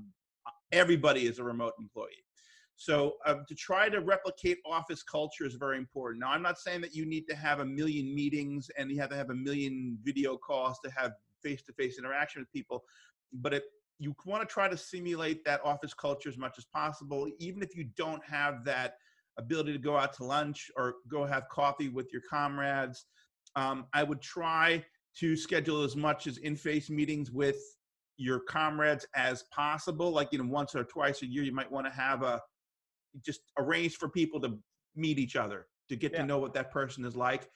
everybody 0.72 1.26
is 1.26 1.38
a 1.38 1.44
remote 1.44 1.74
employee. 1.78 2.24
So 2.76 3.16
uh, 3.26 3.34
to 3.46 3.54
try 3.54 3.90
to 3.90 4.00
replicate 4.00 4.56
office 4.64 5.02
culture 5.02 5.44
is 5.44 5.56
very 5.56 5.76
important. 5.76 6.22
Now, 6.22 6.30
I'm 6.30 6.40
not 6.40 6.58
saying 6.58 6.80
that 6.80 6.94
you 6.94 7.04
need 7.04 7.28
to 7.28 7.36
have 7.36 7.60
a 7.60 7.64
million 7.66 8.14
meetings 8.14 8.70
and 8.78 8.90
you 8.90 8.98
have 8.98 9.10
to 9.10 9.16
have 9.16 9.28
a 9.28 9.34
million 9.34 9.98
video 10.02 10.38
calls 10.38 10.78
to 10.86 10.90
have 10.96 11.12
face-to-face 11.42 11.98
interaction 11.98 12.40
with 12.40 12.50
people, 12.50 12.82
but 13.30 13.52
if 13.52 13.62
you 13.98 14.14
want 14.24 14.46
to 14.46 14.50
try 14.50 14.68
to 14.68 14.76
simulate 14.76 15.44
that 15.44 15.60
office 15.64 15.92
culture 15.92 16.30
as 16.30 16.38
much 16.38 16.54
as 16.56 16.64
possible, 16.64 17.28
even 17.38 17.62
if 17.62 17.76
you 17.76 17.84
don't 17.94 18.24
have 18.24 18.64
that 18.64 18.94
ability 19.38 19.72
to 19.72 19.78
go 19.78 19.96
out 19.96 20.12
to 20.14 20.24
lunch 20.24 20.70
or 20.76 20.96
go 21.08 21.24
have 21.24 21.48
coffee 21.48 21.88
with 21.88 22.12
your 22.12 22.22
comrades. 22.28 23.06
Um, 23.54 23.86
I 23.92 24.02
would 24.02 24.20
try 24.20 24.84
to 25.18 25.36
schedule 25.36 25.82
as 25.82 25.96
much 25.96 26.26
as 26.26 26.38
in-face 26.38 26.90
meetings 26.90 27.30
with 27.30 27.56
your 28.16 28.40
comrades 28.40 29.06
as 29.14 29.44
possible. 29.54 30.10
Like 30.10 30.28
you 30.32 30.38
know, 30.38 30.50
once 30.50 30.74
or 30.74 30.84
twice 30.84 31.22
a 31.22 31.26
year, 31.26 31.42
you 31.42 31.54
might 31.54 31.70
want 31.70 31.86
to 31.86 31.92
have 31.92 32.22
a 32.22 32.40
just 33.24 33.40
arrange 33.58 33.96
for 33.96 34.08
people 34.08 34.40
to 34.40 34.58
meet 34.94 35.18
each 35.18 35.36
other 35.36 35.66
to 35.88 35.96
get 35.96 36.12
yeah. 36.12 36.20
to 36.20 36.26
know 36.26 36.38
what 36.38 36.54
that 36.54 36.70
person 36.70 37.04
is 37.04 37.16
like. 37.16 37.48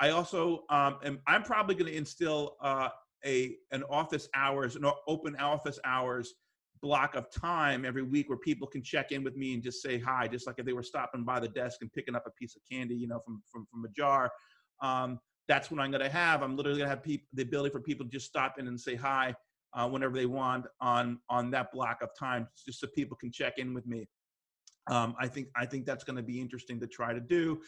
I 0.00 0.10
also 0.10 0.64
um, 0.70 0.98
am. 1.04 1.20
I'm 1.26 1.42
probably 1.42 1.74
going 1.74 1.90
to 1.90 1.96
instill 1.96 2.56
uh, 2.62 2.88
a 3.24 3.56
an 3.72 3.84
office 3.90 4.28
hours, 4.34 4.76
an 4.76 4.90
open 5.06 5.36
office 5.36 5.78
hours 5.84 6.34
block 6.80 7.14
of 7.14 7.30
time 7.30 7.84
every 7.84 8.02
week 8.02 8.28
where 8.28 8.38
people 8.38 8.66
can 8.66 8.82
check 8.82 9.12
in 9.12 9.22
with 9.24 9.36
me 9.36 9.54
and 9.54 9.62
just 9.62 9.82
say 9.82 9.98
hi, 9.98 10.28
just 10.28 10.46
like 10.46 10.56
if 10.58 10.66
they 10.66 10.72
were 10.72 10.82
stopping 10.82 11.24
by 11.24 11.40
the 11.40 11.48
desk 11.48 11.78
and 11.80 11.92
picking 11.92 12.14
up 12.14 12.24
a 12.26 12.30
piece 12.30 12.56
of 12.56 12.62
candy, 12.70 12.94
you 12.94 13.08
know, 13.08 13.20
from 13.20 13.42
from 13.50 13.66
from 13.70 13.84
a 13.84 13.88
jar. 13.88 14.30
Um, 14.80 15.20
that's 15.48 15.70
what 15.70 15.80
I'm 15.80 15.90
going 15.90 16.02
to 16.02 16.10
have. 16.10 16.42
I'm 16.42 16.56
literally 16.56 16.78
going 16.78 16.90
to 16.90 16.94
have 16.94 17.20
the 17.32 17.42
ability 17.42 17.72
for 17.72 17.80
people 17.80 18.04
to 18.04 18.10
just 18.10 18.26
stop 18.26 18.58
in 18.58 18.68
and 18.68 18.78
say 18.78 18.94
hi 18.94 19.34
uh, 19.72 19.88
whenever 19.88 20.14
they 20.14 20.26
want 20.26 20.66
on 20.80 21.18
on 21.28 21.50
that 21.52 21.72
block 21.72 21.98
of 22.02 22.10
time, 22.18 22.48
just 22.64 22.80
so 22.80 22.86
people 22.94 23.16
can 23.16 23.32
check 23.32 23.58
in 23.58 23.74
with 23.74 23.86
me. 23.86 24.08
Um, 24.90 25.14
I 25.18 25.26
think 25.28 25.48
I 25.56 25.66
think 25.66 25.86
that's 25.86 26.04
going 26.04 26.16
to 26.16 26.22
be 26.22 26.40
interesting 26.40 26.80
to 26.80 26.86
try 26.86 27.12
to 27.12 27.20
do. 27.20 27.60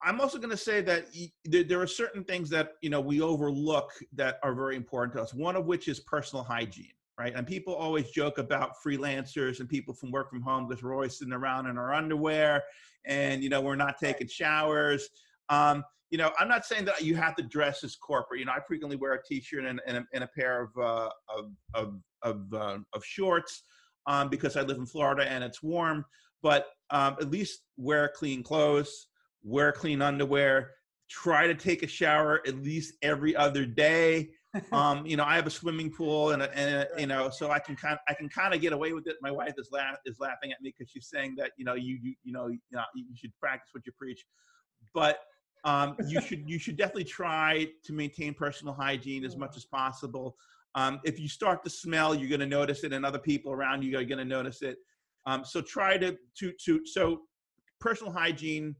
I'm 0.00 0.20
also 0.20 0.38
going 0.38 0.50
to 0.50 0.56
say 0.56 0.80
that 0.82 1.06
there 1.44 1.80
are 1.80 1.86
certain 1.86 2.22
things 2.22 2.50
that 2.50 2.74
you 2.82 2.90
know 2.90 3.00
we 3.00 3.20
overlook 3.20 3.92
that 4.12 4.38
are 4.42 4.54
very 4.54 4.76
important 4.76 5.16
to 5.16 5.22
us. 5.22 5.34
One 5.34 5.56
of 5.56 5.66
which 5.66 5.88
is 5.88 6.00
personal 6.00 6.44
hygiene 6.44 6.92
right? 7.18 7.32
And 7.34 7.46
people 7.46 7.74
always 7.74 8.10
joke 8.10 8.38
about 8.38 8.74
freelancers 8.84 9.58
and 9.58 9.68
people 9.68 9.92
from 9.92 10.12
work 10.12 10.30
from 10.30 10.40
home 10.40 10.68
because 10.68 10.82
we're 10.82 10.94
always 10.94 11.18
sitting 11.18 11.34
around 11.34 11.66
in 11.66 11.76
our 11.76 11.92
underwear 11.92 12.62
and, 13.04 13.42
you 13.42 13.48
know, 13.48 13.60
we're 13.60 13.76
not 13.76 13.98
taking 13.98 14.28
showers. 14.28 15.08
Um, 15.48 15.82
you 16.10 16.16
know, 16.16 16.30
I'm 16.38 16.48
not 16.48 16.64
saying 16.64 16.84
that 16.86 17.02
you 17.02 17.16
have 17.16 17.34
to 17.36 17.42
dress 17.42 17.82
as 17.82 17.96
corporate. 17.96 18.40
You 18.40 18.46
know, 18.46 18.52
I 18.52 18.60
frequently 18.66 18.96
wear 18.96 19.14
a 19.14 19.22
t-shirt 19.22 19.64
and, 19.64 19.80
and, 19.86 19.98
a, 19.98 20.06
and 20.14 20.24
a 20.24 20.28
pair 20.28 20.62
of, 20.62 20.70
uh, 20.78 21.10
of, 21.36 21.50
of, 21.74 22.00
of, 22.22 22.54
uh, 22.54 22.78
of 22.94 23.04
shorts 23.04 23.64
um, 24.06 24.28
because 24.28 24.56
I 24.56 24.62
live 24.62 24.78
in 24.78 24.86
Florida 24.86 25.30
and 25.30 25.42
it's 25.42 25.62
warm, 25.62 26.04
but 26.42 26.66
um, 26.90 27.16
at 27.20 27.30
least 27.30 27.62
wear 27.76 28.10
clean 28.14 28.42
clothes, 28.42 29.08
wear 29.42 29.72
clean 29.72 30.00
underwear, 30.00 30.70
try 31.10 31.46
to 31.46 31.54
take 31.54 31.82
a 31.82 31.86
shower 31.86 32.40
at 32.46 32.62
least 32.62 32.94
every 33.02 33.34
other 33.34 33.66
day 33.66 34.30
um, 34.72 35.06
you 35.06 35.16
know, 35.16 35.24
I 35.24 35.36
have 35.36 35.46
a 35.46 35.50
swimming 35.50 35.90
pool, 35.90 36.30
and, 36.30 36.42
and 36.42 36.88
you 36.98 37.06
know, 37.06 37.30
so 37.30 37.50
I 37.50 37.58
can 37.58 37.76
kind 37.76 37.94
of, 37.94 38.00
I 38.08 38.14
can 38.14 38.28
kind 38.28 38.54
of 38.54 38.60
get 38.60 38.72
away 38.72 38.92
with 38.92 39.06
it. 39.06 39.16
My 39.20 39.30
wife 39.30 39.54
is 39.58 39.68
laugh 39.70 39.96
is 40.06 40.18
laughing 40.20 40.52
at 40.52 40.60
me 40.62 40.74
because 40.76 40.90
she's 40.90 41.08
saying 41.08 41.34
that 41.36 41.52
you 41.56 41.64
know 41.64 41.74
you 41.74 41.98
you 42.02 42.14
you 42.24 42.32
know 42.32 42.48
you, 42.48 42.58
know, 42.72 42.84
you 42.94 43.04
should 43.14 43.32
practice 43.38 43.70
what 43.72 43.84
you 43.86 43.92
preach, 43.98 44.24
but 44.94 45.20
um, 45.64 45.96
you 46.06 46.20
should 46.20 46.48
you 46.48 46.58
should 46.58 46.76
definitely 46.76 47.04
try 47.04 47.66
to 47.84 47.92
maintain 47.92 48.34
personal 48.34 48.74
hygiene 48.74 49.24
as 49.24 49.36
much 49.36 49.56
as 49.56 49.64
possible. 49.64 50.36
Um, 50.74 51.00
if 51.04 51.18
you 51.18 51.28
start 51.28 51.62
to 51.64 51.70
smell, 51.70 52.14
you're 52.14 52.28
going 52.28 52.40
to 52.40 52.46
notice 52.46 52.84
it, 52.84 52.92
and 52.92 53.04
other 53.04 53.18
people 53.18 53.52
around 53.52 53.82
you 53.82 53.98
are 53.98 54.04
going 54.04 54.18
to 54.18 54.24
notice 54.24 54.62
it. 54.62 54.78
Um, 55.26 55.44
so 55.44 55.60
try 55.60 55.98
to 55.98 56.16
to 56.38 56.52
to 56.64 56.86
so 56.86 57.22
personal 57.80 58.12
hygiene 58.12 58.74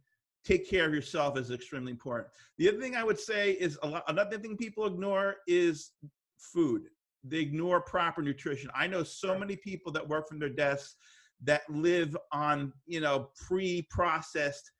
take 0.49 0.69
care 0.69 0.87
of 0.87 0.95
yourself 0.95 1.37
is 1.37 1.50
extremely 1.50 1.93
important. 1.93 2.28
The 2.57 2.69
other 2.69 2.81
thing 2.81 2.97
I 2.97 3.05
would 3.05 3.21
say 3.21 3.52
is 3.52 3.78
a 3.83 3.88
lot, 3.88 4.05
another 4.09 4.38
thing 4.38 4.57
people 4.57 4.87
ignore 4.87 5.37
is 5.47 5.93
food. 6.38 6.85
They 7.23 7.38
ignore 7.38 7.81
proper 7.83 8.23
nutrition. 8.23 8.71
I 8.75 8.87
know 8.87 9.02
so 9.02 9.38
many 9.38 9.57
people 9.57 9.93
that 9.93 10.09
work 10.09 10.26
from 10.26 10.38
their 10.38 10.49
desks 10.49 10.97
that 11.45 11.62
live 11.69 12.17
on, 12.33 12.73
you 12.87 13.00
know, 13.00 13.28
pre-processed, 13.47 14.71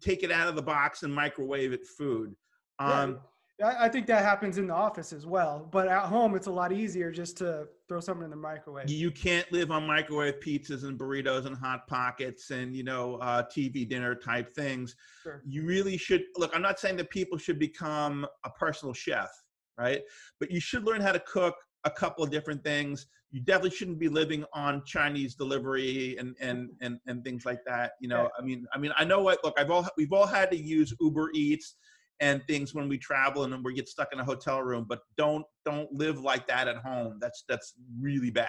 take 0.00 0.22
it 0.22 0.32
out 0.32 0.48
of 0.48 0.56
the 0.56 0.62
box 0.62 1.02
and 1.02 1.14
microwave 1.14 1.72
it 1.72 1.86
food. 1.86 2.34
Um, 2.78 3.20
yeah 3.58 3.76
I 3.78 3.88
think 3.88 4.06
that 4.06 4.22
happens 4.22 4.58
in 4.58 4.66
the 4.66 4.74
office 4.74 5.12
as 5.12 5.26
well. 5.26 5.68
But 5.70 5.88
at 5.88 6.02
home, 6.02 6.34
it's 6.34 6.46
a 6.46 6.52
lot 6.52 6.72
easier 6.72 7.10
just 7.10 7.36
to 7.38 7.68
throw 7.88 8.00
something 8.00 8.24
in 8.24 8.30
the 8.30 8.36
microwave. 8.36 8.90
You 8.90 9.10
can't 9.10 9.50
live 9.52 9.70
on 9.70 9.86
microwave 9.86 10.40
pizzas 10.40 10.84
and 10.84 10.98
burritos 10.98 11.46
and 11.46 11.56
hot 11.56 11.86
pockets 11.86 12.50
and 12.50 12.74
you 12.76 12.84
know 12.84 13.16
uh, 13.16 13.44
TV 13.44 13.88
dinner 13.88 14.14
type 14.14 14.52
things. 14.54 14.96
Sure. 15.22 15.42
You 15.46 15.64
really 15.64 15.96
should 15.96 16.24
look. 16.36 16.54
I'm 16.54 16.62
not 16.62 16.80
saying 16.80 16.96
that 16.96 17.10
people 17.10 17.38
should 17.38 17.58
become 17.58 18.26
a 18.44 18.50
personal 18.50 18.92
chef, 18.92 19.30
right? 19.78 20.02
But 20.40 20.50
you 20.50 20.60
should 20.60 20.84
learn 20.84 21.00
how 21.00 21.12
to 21.12 21.20
cook 21.20 21.54
a 21.84 21.90
couple 21.90 22.24
of 22.24 22.30
different 22.30 22.64
things. 22.64 23.06
You 23.30 23.40
definitely 23.40 23.76
shouldn't 23.76 23.98
be 23.98 24.08
living 24.08 24.44
on 24.52 24.82
Chinese 24.84 25.34
delivery 25.34 26.16
and 26.18 26.36
and 26.40 26.70
and, 26.80 26.98
and 27.06 27.22
things 27.22 27.44
like 27.44 27.60
that. 27.66 27.92
You 28.00 28.08
know, 28.08 28.28
I 28.38 28.42
mean, 28.42 28.66
I 28.72 28.78
mean, 28.78 28.92
I 28.96 29.04
know 29.04 29.20
what. 29.20 29.44
Look, 29.44 29.54
I've 29.58 29.70
all 29.70 29.86
we've 29.96 30.12
all 30.12 30.26
had 30.26 30.50
to 30.50 30.56
use 30.56 30.92
Uber 31.00 31.30
Eats 31.34 31.76
and 32.20 32.42
things 32.46 32.74
when 32.74 32.88
we 32.88 32.96
travel 32.96 33.44
and 33.44 33.52
then 33.52 33.62
we 33.62 33.74
get 33.74 33.88
stuck 33.88 34.12
in 34.12 34.20
a 34.20 34.24
hotel 34.24 34.62
room 34.62 34.86
but 34.88 35.00
don't 35.16 35.44
don't 35.64 35.92
live 35.92 36.20
like 36.20 36.46
that 36.46 36.68
at 36.68 36.76
home 36.76 37.18
that's 37.20 37.44
that's 37.48 37.74
really 38.00 38.30
bad 38.30 38.48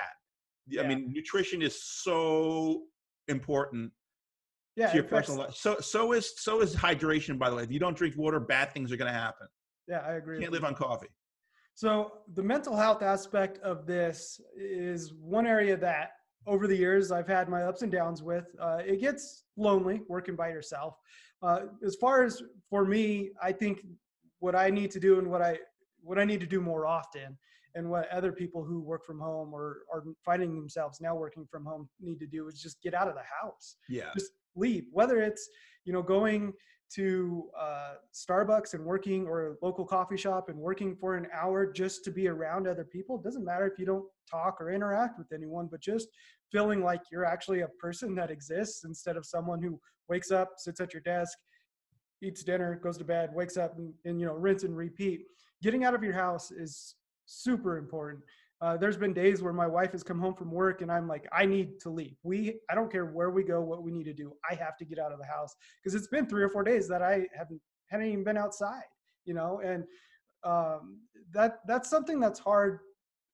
I 0.80 0.88
mean, 0.88 1.12
nutrition 1.14 1.62
is 1.62 1.82
so 1.84 2.84
important 3.28 3.92
Yeah, 4.76 4.90
to 4.90 4.96
your 4.96 5.04
personal 5.04 5.42
life. 5.42 5.56
So 5.56 5.78
so 5.80 6.14
is 6.14 6.34
so 6.38 6.62
is 6.62 6.76
hydration. 6.76 7.38
By 7.38 7.50
the 7.50 7.56
way, 7.56 7.64
if 7.64 7.72
you 7.72 7.80
don't 7.80 7.96
drink 7.96 8.16
water, 8.18 8.40
bad 8.40 8.72
things 8.74 8.92
are 8.92 8.98
going 8.98 9.12
to 9.12 9.18
happen. 9.18 9.48
yeah, 9.88 10.00
I 10.00 10.14
agree. 10.14 10.38
You 10.38 10.42
can't 10.42 10.54
live 10.54 10.64
on 10.64 10.76
coffee. 10.76 11.10
So 11.76 12.14
the 12.34 12.42
mental 12.42 12.76
health 12.76 13.02
aspect 13.04 13.60
of 13.60 13.86
this 13.86 14.40
is 14.58 15.14
one 15.14 15.46
area 15.46 15.76
that 15.78 16.12
over 16.48 16.68
the 16.68 16.76
years 16.76 17.12
I've 17.12 17.28
had 17.28 17.50
my 17.50 17.64
ups 17.64 17.82
and 17.82 17.92
downs 17.92 18.24
with. 18.24 18.46
Uh, 18.60 18.80
it 18.86 19.02
gets 19.02 19.44
lonely 19.58 20.02
working 20.08 20.36
by 20.36 20.50
yourself. 20.50 20.96
Uh, 21.42 21.62
as 21.86 21.96
far 21.96 22.24
as 22.24 22.42
for 22.70 22.86
me, 22.86 23.32
I 23.42 23.52
think 23.52 23.86
what 24.40 24.56
I 24.56 24.70
need 24.70 24.92
to 24.92 25.00
do 25.00 25.20
and 25.20 25.30
what 25.30 25.42
I 25.42 25.60
what 26.02 26.20
I 26.20 26.26
need 26.26 26.40
to 26.40 26.46
do 26.46 26.62
more 26.62 26.86
often, 26.86 27.38
and 27.76 27.90
what 27.90 28.10
other 28.10 28.32
people 28.32 28.64
who 28.64 28.80
work 28.82 29.06
from 29.06 29.20
home 29.20 29.54
or 29.54 29.82
are 29.92 30.04
finding 30.24 30.56
themselves 30.56 31.02
now 31.02 31.16
working 31.16 31.46
from 31.50 31.66
home 31.66 31.88
need 32.00 32.20
to 32.20 32.28
do 32.28 32.48
is 32.48 32.62
just 32.62 32.82
get 32.82 32.94
out 32.94 33.08
of 33.08 33.16
the 33.16 33.24
house 33.42 33.76
Yeah. 33.90 34.12
just 34.18 34.32
leave 34.56 34.86
whether 34.92 35.22
it's 35.22 35.48
you 35.84 35.94
know 35.94 36.02
going 36.02 36.54
to 36.96 37.50
uh, 37.60 37.96
starbucks 38.14 38.74
and 38.74 38.86
working 38.86 39.28
or 39.28 39.48
a 39.48 39.56
local 39.62 39.86
coffee 39.86 40.18
shop 40.18 40.50
and 40.50 40.58
working 40.58 40.96
for 40.96 41.16
an 41.18 41.28
hour 41.34 41.66
just 41.72 42.04
to 42.06 42.12
be 42.12 42.28
around 42.28 42.68
other 42.68 42.86
people 42.86 43.18
it 43.18 43.24
doesn't 43.24 43.44
matter 43.44 43.68
if 43.68 43.78
you 43.78 43.86
don't 43.86 44.06
talk 44.30 44.62
or 44.62 44.72
interact 44.72 45.18
with 45.20 45.32
anyone 45.34 45.68
but 45.70 45.82
just 45.82 46.08
feeling 46.52 46.82
like 46.84 47.02
you're 47.12 47.26
actually 47.26 47.62
a 47.62 47.68
person 47.80 48.16
that 48.16 48.32
exists 48.32 48.84
instead 48.86 49.18
of 49.18 49.26
someone 49.26 49.62
who 49.62 49.80
wakes 50.10 50.32
up 50.32 50.54
sits 50.58 50.80
at 50.80 50.94
your 50.94 51.02
desk 51.02 51.38
eats 52.22 52.44
dinner 52.44 52.80
goes 52.84 52.98
to 52.98 53.04
bed 53.04 53.30
wakes 53.34 53.58
up 53.58 53.78
and, 53.78 53.94
and 54.06 54.20
you 54.20 54.26
know 54.26 54.34
rinse 54.34 54.64
and 54.64 54.76
repeat 54.76 55.22
getting 55.62 55.84
out 55.84 55.94
of 55.94 56.04
your 56.04 56.14
house 56.14 56.52
is 56.52 56.96
super 57.26 57.78
important 57.78 58.24
uh, 58.62 58.78
there's 58.78 58.98
been 58.98 59.14
days 59.14 59.42
where 59.42 59.54
my 59.54 59.68
wife 59.68 59.92
has 59.92 60.02
come 60.02 60.20
home 60.20 60.34
from 60.34 60.50
work 60.50 60.82
and 60.82 60.92
I'm 60.92 61.08
like, 61.08 61.28
I 61.34 61.46
need 61.46 61.80
to 61.82 61.90
leave. 61.90 62.16
We, 62.24 62.60
I 62.70 62.76
don't 62.76 62.92
care 62.92 63.06
where 63.06 63.30
we 63.30 63.44
go, 63.44 63.62
what 63.62 63.84
we 63.84 63.92
need 63.92 64.06
to 64.06 64.14
do. 64.14 64.34
I 64.50 64.56
have 64.56 64.78
to 64.78 64.86
get 64.86 64.98
out 64.98 65.12
of 65.12 65.20
the 65.20 65.26
house 65.26 65.56
because 65.84 65.94
it's 65.94 66.08
been 66.08 66.26
three 66.26 66.42
or 66.42 66.50
four 66.50 66.64
days 66.64 66.88
that 66.88 67.02
I 67.02 67.28
haven't 67.38 67.62
hadn't 67.88 68.08
even 68.08 68.24
been 68.24 68.38
outside, 68.38 68.86
you 69.26 69.34
know, 69.34 69.62
and 69.64 69.84
um, 70.44 71.00
that 71.32 71.60
that's 71.68 71.90
something 71.90 72.20
that's 72.20 72.40
hard, 72.40 72.80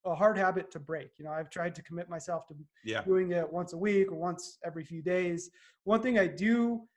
a 0.05 0.15
hard 0.15 0.37
habit 0.37 0.71
to 0.71 0.79
break. 0.79 1.11
You 1.17 1.25
know, 1.25 1.31
I've 1.31 1.49
tried 1.49 1.75
to 1.75 1.83
commit 1.83 2.09
myself 2.09 2.47
to 2.47 2.55
Yeah. 2.83 3.03
doing 3.03 3.31
it 3.31 3.51
once 3.51 3.73
a 3.73 3.77
week 3.77 4.11
or 4.11 4.15
once 4.15 4.57
every 4.63 4.83
few 4.83 5.01
days. 5.01 5.49
One 5.83 6.01
thing 6.01 6.17
I 6.17 6.27
do 6.27 6.87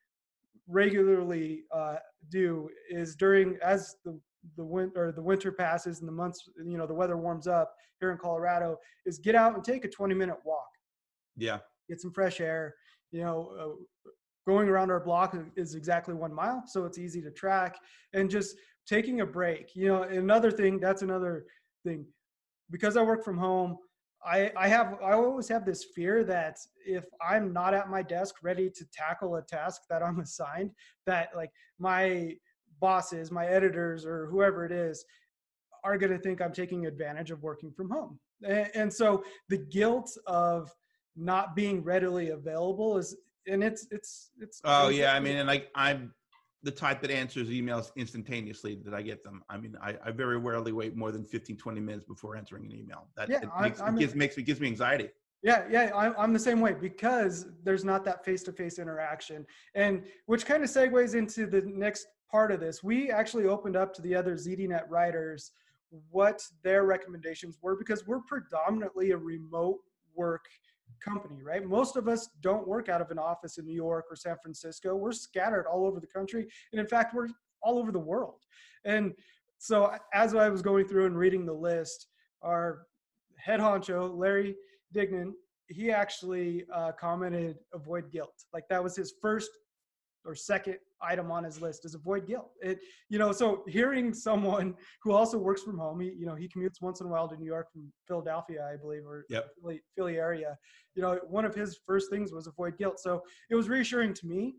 regularly 0.66 1.64
uh, 1.72 1.96
do 2.30 2.70
is 2.88 3.14
during 3.16 3.56
as 3.62 3.96
the 4.04 4.18
the 4.56 4.64
winter 4.64 5.10
the 5.10 5.22
winter 5.22 5.50
passes 5.50 6.00
and 6.00 6.08
the 6.08 6.12
months 6.12 6.48
you 6.66 6.76
know 6.76 6.86
the 6.86 6.92
weather 6.94 7.16
warms 7.16 7.46
up 7.46 7.74
here 7.98 8.10
in 8.12 8.18
Colorado 8.18 8.76
is 9.06 9.18
get 9.18 9.34
out 9.34 9.54
and 9.54 9.64
take 9.64 9.86
a 9.86 9.88
20 9.88 10.14
minute 10.14 10.36
walk 10.44 10.68
Yeah. 11.36 11.60
get 11.88 12.00
some 12.02 12.12
fresh 12.12 12.40
air 12.42 12.74
you 13.10 13.22
know 13.22 13.52
uh, 13.58 14.10
going 14.46 14.68
around 14.68 14.90
our 14.90 15.00
block 15.00 15.34
is 15.56 15.74
exactly 15.74 16.12
one 16.12 16.32
mile 16.34 16.62
so 16.66 16.84
it's 16.84 16.98
easy 16.98 17.22
to 17.22 17.30
track 17.30 17.76
and 18.12 18.28
just 18.30 18.56
taking 18.86 19.22
a 19.22 19.26
break 19.26 19.74
you 19.74 19.88
know 19.88 20.02
another 20.02 20.50
thing 20.50 20.78
that's 20.78 21.00
another 21.00 21.46
thing 21.84 22.06
because 22.70 22.96
i 22.96 23.02
work 23.02 23.24
from 23.24 23.38
home 23.38 23.76
i 24.24 24.50
i 24.56 24.68
have 24.68 24.96
i 25.02 25.12
always 25.12 25.48
have 25.48 25.64
this 25.64 25.84
fear 25.94 26.24
that 26.24 26.56
if 26.86 27.04
i'm 27.26 27.52
not 27.52 27.74
at 27.74 27.90
my 27.90 28.02
desk 28.02 28.36
ready 28.42 28.70
to 28.70 28.84
tackle 28.92 29.36
a 29.36 29.42
task 29.42 29.82
that 29.88 30.02
i'm 30.02 30.20
assigned 30.28 30.70
that 31.06 31.28
like 31.34 31.50
my 31.78 32.32
bosses 32.80 33.30
my 33.30 33.46
editors 33.46 34.04
or 34.04 34.26
whoever 34.26 34.64
it 34.64 34.72
is 34.72 35.04
are 35.84 35.98
going 35.98 36.12
to 36.12 36.18
think 36.18 36.40
i'm 36.40 36.52
taking 36.52 36.86
advantage 36.86 37.30
of 37.30 37.42
working 37.42 37.70
from 37.72 37.90
home 37.90 38.18
and, 38.42 38.70
and 38.74 38.92
so 38.92 39.22
the 39.48 39.58
guilt 39.58 40.10
of 40.26 40.70
not 41.16 41.54
being 41.54 41.82
readily 41.82 42.30
available 42.30 42.98
is 42.98 43.16
and 43.46 43.62
it's 43.62 43.86
it's 43.90 44.30
it's 44.40 44.60
Oh 44.64 44.88
yeah. 44.88 45.14
I 45.14 45.20
mean, 45.20 45.36
and 45.36 45.46
like 45.46 45.68
I'm 45.74 46.12
the 46.64 46.70
type 46.70 47.00
that 47.02 47.10
answers 47.10 47.48
emails 47.50 47.92
instantaneously 47.94 48.76
that 48.84 48.94
I 48.94 49.02
get 49.02 49.22
them. 49.22 49.42
I 49.50 49.58
mean, 49.58 49.76
I, 49.82 49.96
I 50.02 50.10
very 50.10 50.38
rarely 50.38 50.72
wait 50.72 50.96
more 50.96 51.12
than 51.12 51.22
15, 51.22 51.56
20 51.58 51.80
minutes 51.80 52.04
before 52.06 52.36
answering 52.36 52.64
an 52.64 52.72
email. 52.72 53.06
That 53.16 53.28
Yeah, 53.28 53.42
it 53.42 53.48
I'm- 53.52 53.62
makes, 53.62 53.80
I'm- 53.80 53.96
it 53.96 54.00
gives, 54.00 54.14
makes 54.14 54.36
me 54.36 54.42
gives 54.42 54.60
me 54.60 54.68
anxiety. 54.68 55.10
Yeah, 55.42 55.66
yeah, 55.70 55.90
I'm, 55.94 56.14
I'm 56.16 56.32
the 56.32 56.38
same 56.38 56.60
way 56.62 56.72
because 56.72 57.46
there's 57.62 57.84
not 57.84 58.02
that 58.06 58.24
face-to-face 58.24 58.78
interaction, 58.78 59.46
and 59.74 60.02
which 60.24 60.46
kind 60.46 60.64
of 60.64 60.70
segues 60.70 61.14
into 61.14 61.46
the 61.46 61.60
next 61.66 62.06
part 62.30 62.50
of 62.50 62.60
this. 62.60 62.82
We 62.82 63.10
actually 63.10 63.44
opened 63.44 63.76
up 63.76 63.92
to 63.94 64.02
the 64.02 64.14
other 64.14 64.36
ZDNet 64.36 64.88
writers 64.88 65.52
what 66.10 66.42
their 66.62 66.84
recommendations 66.84 67.58
were 67.60 67.76
because 67.76 68.06
we're 68.06 68.20
predominantly 68.20 69.10
a 69.10 69.18
remote 69.18 69.80
work 70.14 70.46
company, 71.02 71.42
right? 71.42 71.64
Most 71.64 71.96
of 71.96 72.08
us 72.08 72.28
don't 72.40 72.66
work 72.66 72.88
out 72.88 73.00
of 73.00 73.10
an 73.10 73.18
office 73.18 73.58
in 73.58 73.66
New 73.66 73.74
York 73.74 74.06
or 74.10 74.16
San 74.16 74.36
Francisco. 74.42 74.96
We're 74.96 75.12
scattered 75.12 75.66
all 75.66 75.86
over 75.86 76.00
the 76.00 76.06
country, 76.06 76.46
and 76.72 76.80
in 76.80 76.86
fact, 76.86 77.14
we're 77.14 77.28
all 77.62 77.78
over 77.78 77.92
the 77.92 77.98
world. 77.98 78.40
And 78.84 79.12
so, 79.58 79.92
as 80.12 80.34
I 80.34 80.48
was 80.48 80.62
going 80.62 80.86
through 80.86 81.06
and 81.06 81.16
reading 81.16 81.46
the 81.46 81.52
list, 81.52 82.08
our 82.42 82.86
head 83.36 83.60
honcho, 83.60 84.14
Larry 84.16 84.56
Dignan, 84.94 85.32
he 85.68 85.90
actually 85.90 86.64
uh, 86.72 86.92
commented 86.92 87.56
avoid 87.72 88.10
guilt. 88.10 88.44
Like 88.52 88.64
that 88.68 88.82
was 88.82 88.96
his 88.96 89.14
first 89.20 89.50
or 90.24 90.34
second 90.34 90.76
item 91.00 91.30
on 91.30 91.44
his 91.44 91.60
list 91.60 91.84
is 91.84 91.94
avoid 91.94 92.26
guilt. 92.26 92.50
It, 92.62 92.78
you 93.08 93.18
know, 93.18 93.32
so 93.32 93.62
hearing 93.68 94.14
someone 94.14 94.74
who 95.02 95.12
also 95.12 95.38
works 95.38 95.62
from 95.62 95.78
home, 95.78 96.00
he, 96.00 96.12
you 96.18 96.26
know, 96.26 96.34
he 96.34 96.48
commutes 96.48 96.80
once 96.80 97.00
in 97.00 97.06
a 97.06 97.10
while 97.10 97.28
to 97.28 97.36
New 97.36 97.46
York 97.46 97.70
from 97.72 97.92
Philadelphia, 98.06 98.68
I 98.72 98.76
believe, 98.76 99.04
or 99.04 99.26
Yep. 99.28 99.50
Philly, 99.60 99.82
Philly 99.96 100.16
area. 100.16 100.56
You 100.94 101.02
know, 101.02 101.20
one 101.28 101.44
of 101.44 101.54
his 101.54 101.78
first 101.86 102.10
things 102.10 102.32
was 102.32 102.46
avoid 102.46 102.78
guilt. 102.78 102.98
So 103.00 103.22
it 103.50 103.54
was 103.54 103.68
reassuring 103.68 104.14
to 104.14 104.26
me 104.26 104.54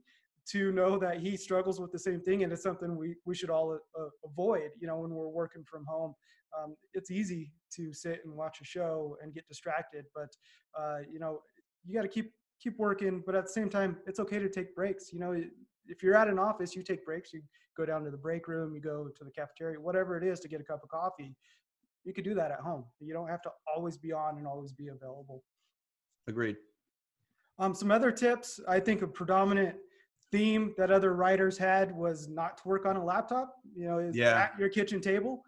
to 0.52 0.72
know 0.72 1.00
that 1.00 1.18
he 1.20 1.36
struggles 1.36 1.80
with 1.80 1.92
the 1.92 2.00
same 2.00 2.22
thing, 2.22 2.44
and 2.44 2.54
it's 2.54 2.62
something 2.62 2.96
we 2.96 3.16
we 3.26 3.34
should 3.34 3.50
all 3.50 3.80
uh, 4.00 4.06
avoid. 4.24 4.70
You 4.80 4.88
know, 4.88 4.98
when 4.98 5.10
we're 5.10 5.28
working 5.28 5.64
from 5.64 5.86
home, 5.86 6.14
um, 6.58 6.76
it's 6.94 7.10
easy 7.10 7.52
to 7.76 7.92
sit 7.94 8.22
and 8.24 8.34
watch 8.34 8.60
a 8.62 8.66
show 8.66 9.18
and 9.22 9.34
get 9.34 9.48
distracted, 9.48 10.06
but 10.14 10.30
uh, 10.80 11.00
you 11.12 11.20
know, 11.20 11.40
you 11.86 11.96
got 11.96 12.04
to 12.04 12.08
keep 12.08 12.32
keep 12.60 12.78
working. 12.78 13.24
But 13.26 13.36
at 13.36 13.46
the 13.46 13.52
same 13.52 13.70
time, 13.70 13.98
it's 14.08 14.20
okay 14.20 14.40
to 14.40 14.50
take 14.50 14.76
breaks. 14.76 15.12
You 15.14 15.20
know, 15.20 15.32
if 15.88 16.02
you're 16.04 16.16
at 16.16 16.28
an 16.28 16.40
office, 16.40 16.76
you 16.76 16.84
take 16.84 17.06
breaks. 17.06 17.34
You 17.34 17.42
go 17.78 17.86
down 17.86 18.04
to 18.06 18.12
the 18.12 18.18
break 18.18 18.48
room, 18.48 18.74
you 18.74 18.82
go 18.82 19.10
to 19.16 19.24
the 19.24 19.32
cafeteria, 19.32 19.80
whatever 19.80 20.18
it 20.18 20.24
is, 20.24 20.40
to 20.42 20.48
get 20.48 20.62
a 20.62 20.64
cup 20.64 20.82
of 20.84 20.90
coffee. 20.90 21.36
You 22.06 22.14
could 22.14 22.24
do 22.24 22.34
that 22.36 22.52
at 22.52 22.60
home. 22.60 22.86
You 23.00 23.14
don't 23.14 23.28
have 23.28 23.42
to 23.44 23.52
always 23.74 23.98
be 23.98 24.12
on 24.14 24.38
and 24.38 24.48
always 24.48 24.72
be 24.72 24.88
available. 24.88 25.44
Agreed. 26.28 26.58
Um, 27.60 27.74
some 27.74 27.92
other 27.92 28.12
tips, 28.12 28.60
I 28.68 28.80
think 28.80 29.02
a 29.02 29.08
predominant 29.08 29.76
theme 30.32 30.74
that 30.78 30.92
other 30.92 31.14
writers 31.14 31.58
had 31.58 31.96
was 31.96 32.28
not 32.28 32.58
to 32.58 32.68
work 32.68 32.86
on 32.86 32.96
a 32.96 33.04
laptop. 33.04 33.56
You 33.76 33.88
know, 33.88 34.00
is 34.00 34.16
Yeah. 34.16 34.38
at 34.44 34.60
your 34.60 34.70
kitchen 34.70 35.02
table. 35.02 35.44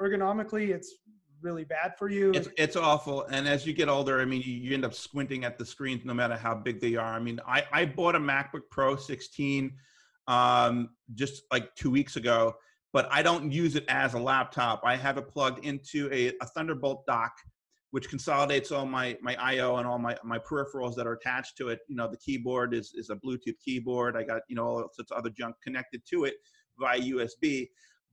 Ergonomically, 0.00 0.68
it's 0.74 0.96
really 1.44 1.64
bad 1.64 1.96
for 1.96 2.08
you. 2.08 2.32
It's 2.32 2.48
it's 2.56 2.74
awful. 2.74 3.24
And 3.26 3.46
as 3.46 3.66
you 3.66 3.74
get 3.74 3.88
older, 3.88 4.20
I 4.20 4.24
mean, 4.24 4.42
you, 4.44 4.54
you 4.54 4.74
end 4.74 4.84
up 4.84 4.94
squinting 4.94 5.44
at 5.44 5.58
the 5.58 5.66
screens 5.66 6.04
no 6.04 6.14
matter 6.14 6.36
how 6.36 6.54
big 6.54 6.80
they 6.80 6.96
are. 6.96 7.14
I 7.14 7.20
mean, 7.20 7.38
I, 7.46 7.64
I 7.70 7.84
bought 7.84 8.16
a 8.16 8.18
MacBook 8.18 8.62
Pro 8.70 8.96
16 8.96 9.72
um, 10.26 10.88
just 11.14 11.42
like 11.52 11.74
two 11.76 11.90
weeks 11.90 12.16
ago, 12.16 12.54
but 12.92 13.06
I 13.12 13.22
don't 13.22 13.52
use 13.52 13.76
it 13.76 13.84
as 13.88 14.14
a 14.14 14.18
laptop. 14.18 14.80
I 14.84 14.96
have 14.96 15.18
it 15.18 15.28
plugged 15.28 15.64
into 15.64 16.10
a, 16.10 16.32
a 16.40 16.46
Thunderbolt 16.46 17.04
dock, 17.06 17.32
which 17.90 18.08
consolidates 18.08 18.72
all 18.72 18.86
my 18.86 19.16
my 19.20 19.36
I/O 19.38 19.76
and 19.76 19.86
all 19.86 19.98
my 19.98 20.16
my 20.24 20.38
peripherals 20.38 20.96
that 20.96 21.06
are 21.06 21.12
attached 21.12 21.58
to 21.58 21.68
it. 21.68 21.80
You 21.88 21.96
know, 21.96 22.08
the 22.10 22.16
keyboard 22.16 22.72
is 22.74 22.94
is 22.94 23.10
a 23.10 23.16
Bluetooth 23.16 23.60
keyboard. 23.62 24.16
I 24.16 24.22
got 24.22 24.42
you 24.48 24.56
know 24.56 24.64
all 24.64 24.88
sorts 24.92 25.10
of 25.10 25.18
other 25.18 25.30
junk 25.30 25.56
connected 25.62 26.02
to 26.10 26.24
it 26.24 26.34
via 26.78 26.98
USB, 27.00 27.68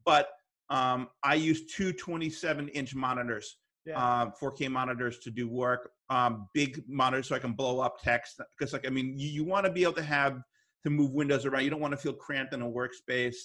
but 0.06 0.28
um, 0.72 1.10
I 1.24 1.36
use 1.36 1.68
two 1.68 1.94
27 1.94 2.70
inch 2.70 2.96
monitors 2.96 3.58
yeah. 3.86 4.22
um, 4.22 4.34
4K 4.42 4.70
monitors 4.70 5.20
to 5.20 5.32
do 5.32 5.48
work, 5.48 5.92
um, 6.10 6.48
big 6.54 6.84
monitors 6.88 7.28
so 7.28 7.36
I 7.36 7.40
can 7.40 7.54
blow 7.54 7.80
up 7.80 8.02
text. 8.02 8.40
Because 8.58 8.74
like 8.74 8.86
I 8.86 8.90
mean, 8.90 9.18
you, 9.18 9.28
you 9.28 9.44
want 9.44 9.66
to 9.66 9.72
be 9.72 9.84
able 9.84 9.94
to 9.94 10.04
have 10.04 10.40
to 10.84 10.90
move 10.90 11.12
windows 11.12 11.46
around. 11.46 11.64
You 11.64 11.70
don't 11.70 11.80
want 11.80 11.94
to 11.94 11.98
feel 11.98 12.14
cramped 12.14 12.54
in 12.54 12.62
a 12.62 12.70
workspace. 12.70 13.36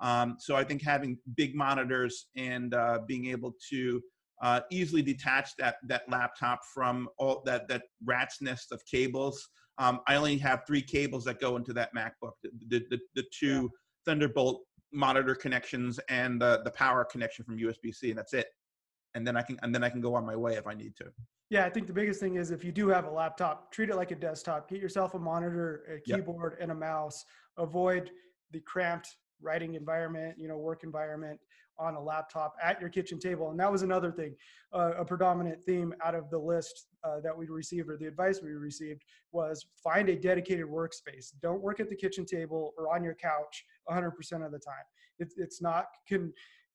Um, 0.00 0.36
so 0.38 0.56
I 0.56 0.64
think 0.64 0.82
having 0.82 1.18
big 1.36 1.54
monitors 1.54 2.26
and 2.36 2.72
uh, 2.74 3.00
being 3.06 3.26
able 3.26 3.54
to 3.70 4.00
uh, 4.42 4.60
easily 4.70 5.02
detach 5.02 5.50
that 5.58 5.76
that 5.86 6.02
laptop 6.08 6.60
from 6.72 7.08
all 7.18 7.42
that 7.44 7.68
that 7.68 7.82
rat's 8.04 8.40
nest 8.40 8.72
of 8.72 8.80
cables. 8.90 9.48
Um, 9.78 10.00
I 10.08 10.16
only 10.16 10.38
have 10.38 10.62
three 10.66 10.82
cables 10.82 11.24
that 11.24 11.40
go 11.40 11.56
into 11.56 11.72
that 11.72 11.94
MacBook: 11.94 12.32
the 12.42 12.50
the, 12.68 12.84
the, 12.90 12.98
the 13.16 13.24
two 13.36 13.70
Thunderbolt 14.06 14.62
monitor 14.92 15.34
connections 15.34 15.98
and 16.08 16.40
the 16.40 16.62
the 16.64 16.70
power 16.70 17.04
connection 17.04 17.44
from 17.44 17.58
USB-C, 17.58 18.10
and 18.10 18.18
that's 18.18 18.34
it 18.34 18.48
and 19.14 19.26
then 19.26 19.36
I 19.36 19.42
can 19.42 19.58
and 19.62 19.74
then 19.74 19.82
I 19.82 19.90
can 19.90 20.00
go 20.00 20.14
on 20.14 20.24
my 20.24 20.36
way 20.36 20.54
if 20.54 20.66
I 20.66 20.74
need 20.74 20.96
to. 20.96 21.06
Yeah, 21.50 21.64
I 21.64 21.70
think 21.70 21.86
the 21.86 21.92
biggest 21.92 22.20
thing 22.20 22.36
is 22.36 22.50
if 22.50 22.62
you 22.62 22.72
do 22.72 22.88
have 22.88 23.06
a 23.06 23.10
laptop, 23.10 23.72
treat 23.72 23.88
it 23.88 23.96
like 23.96 24.10
a 24.10 24.14
desktop. 24.14 24.68
Get 24.68 24.80
yourself 24.80 25.14
a 25.14 25.18
monitor, 25.18 25.82
a 25.88 26.00
Yep. 26.04 26.18
keyboard, 26.18 26.58
and 26.60 26.70
a 26.70 26.74
mouse. 26.74 27.24
Avoid 27.56 28.10
the 28.50 28.60
cramped 28.60 29.16
writing 29.40 29.74
environment, 29.74 30.36
you 30.38 30.46
know, 30.46 30.58
work 30.58 30.84
environment 30.84 31.40
on 31.78 31.94
a 31.94 32.00
laptop 32.00 32.54
at 32.62 32.80
your 32.80 32.90
kitchen 32.90 33.18
table. 33.18 33.50
And 33.50 33.60
that 33.60 33.70
was 33.70 33.82
another 33.82 34.10
thing, 34.10 34.34
uh, 34.72 34.92
a 34.98 35.04
predominant 35.04 35.64
theme 35.64 35.94
out 36.04 36.14
of 36.14 36.30
the 36.30 36.38
list 36.38 36.86
uh, 37.04 37.20
that 37.20 37.36
we 37.36 37.46
received 37.46 37.88
or 37.88 37.96
the 37.96 38.06
advice 38.06 38.40
we 38.42 38.50
received 38.50 39.02
was 39.32 39.66
find 39.82 40.08
a 40.08 40.16
dedicated 40.16 40.66
workspace. 40.66 41.32
Don't 41.40 41.62
work 41.62 41.80
at 41.80 41.88
the 41.88 41.96
kitchen 41.96 42.24
table 42.24 42.74
or 42.76 42.94
on 42.94 43.04
your 43.04 43.14
couch 43.14 43.64
100% 43.88 44.08
of 44.44 44.52
the 44.52 44.58
time. 44.58 44.84
It's, 45.18 45.34
it's 45.36 45.62
not 45.62 45.86
con- 46.08 46.32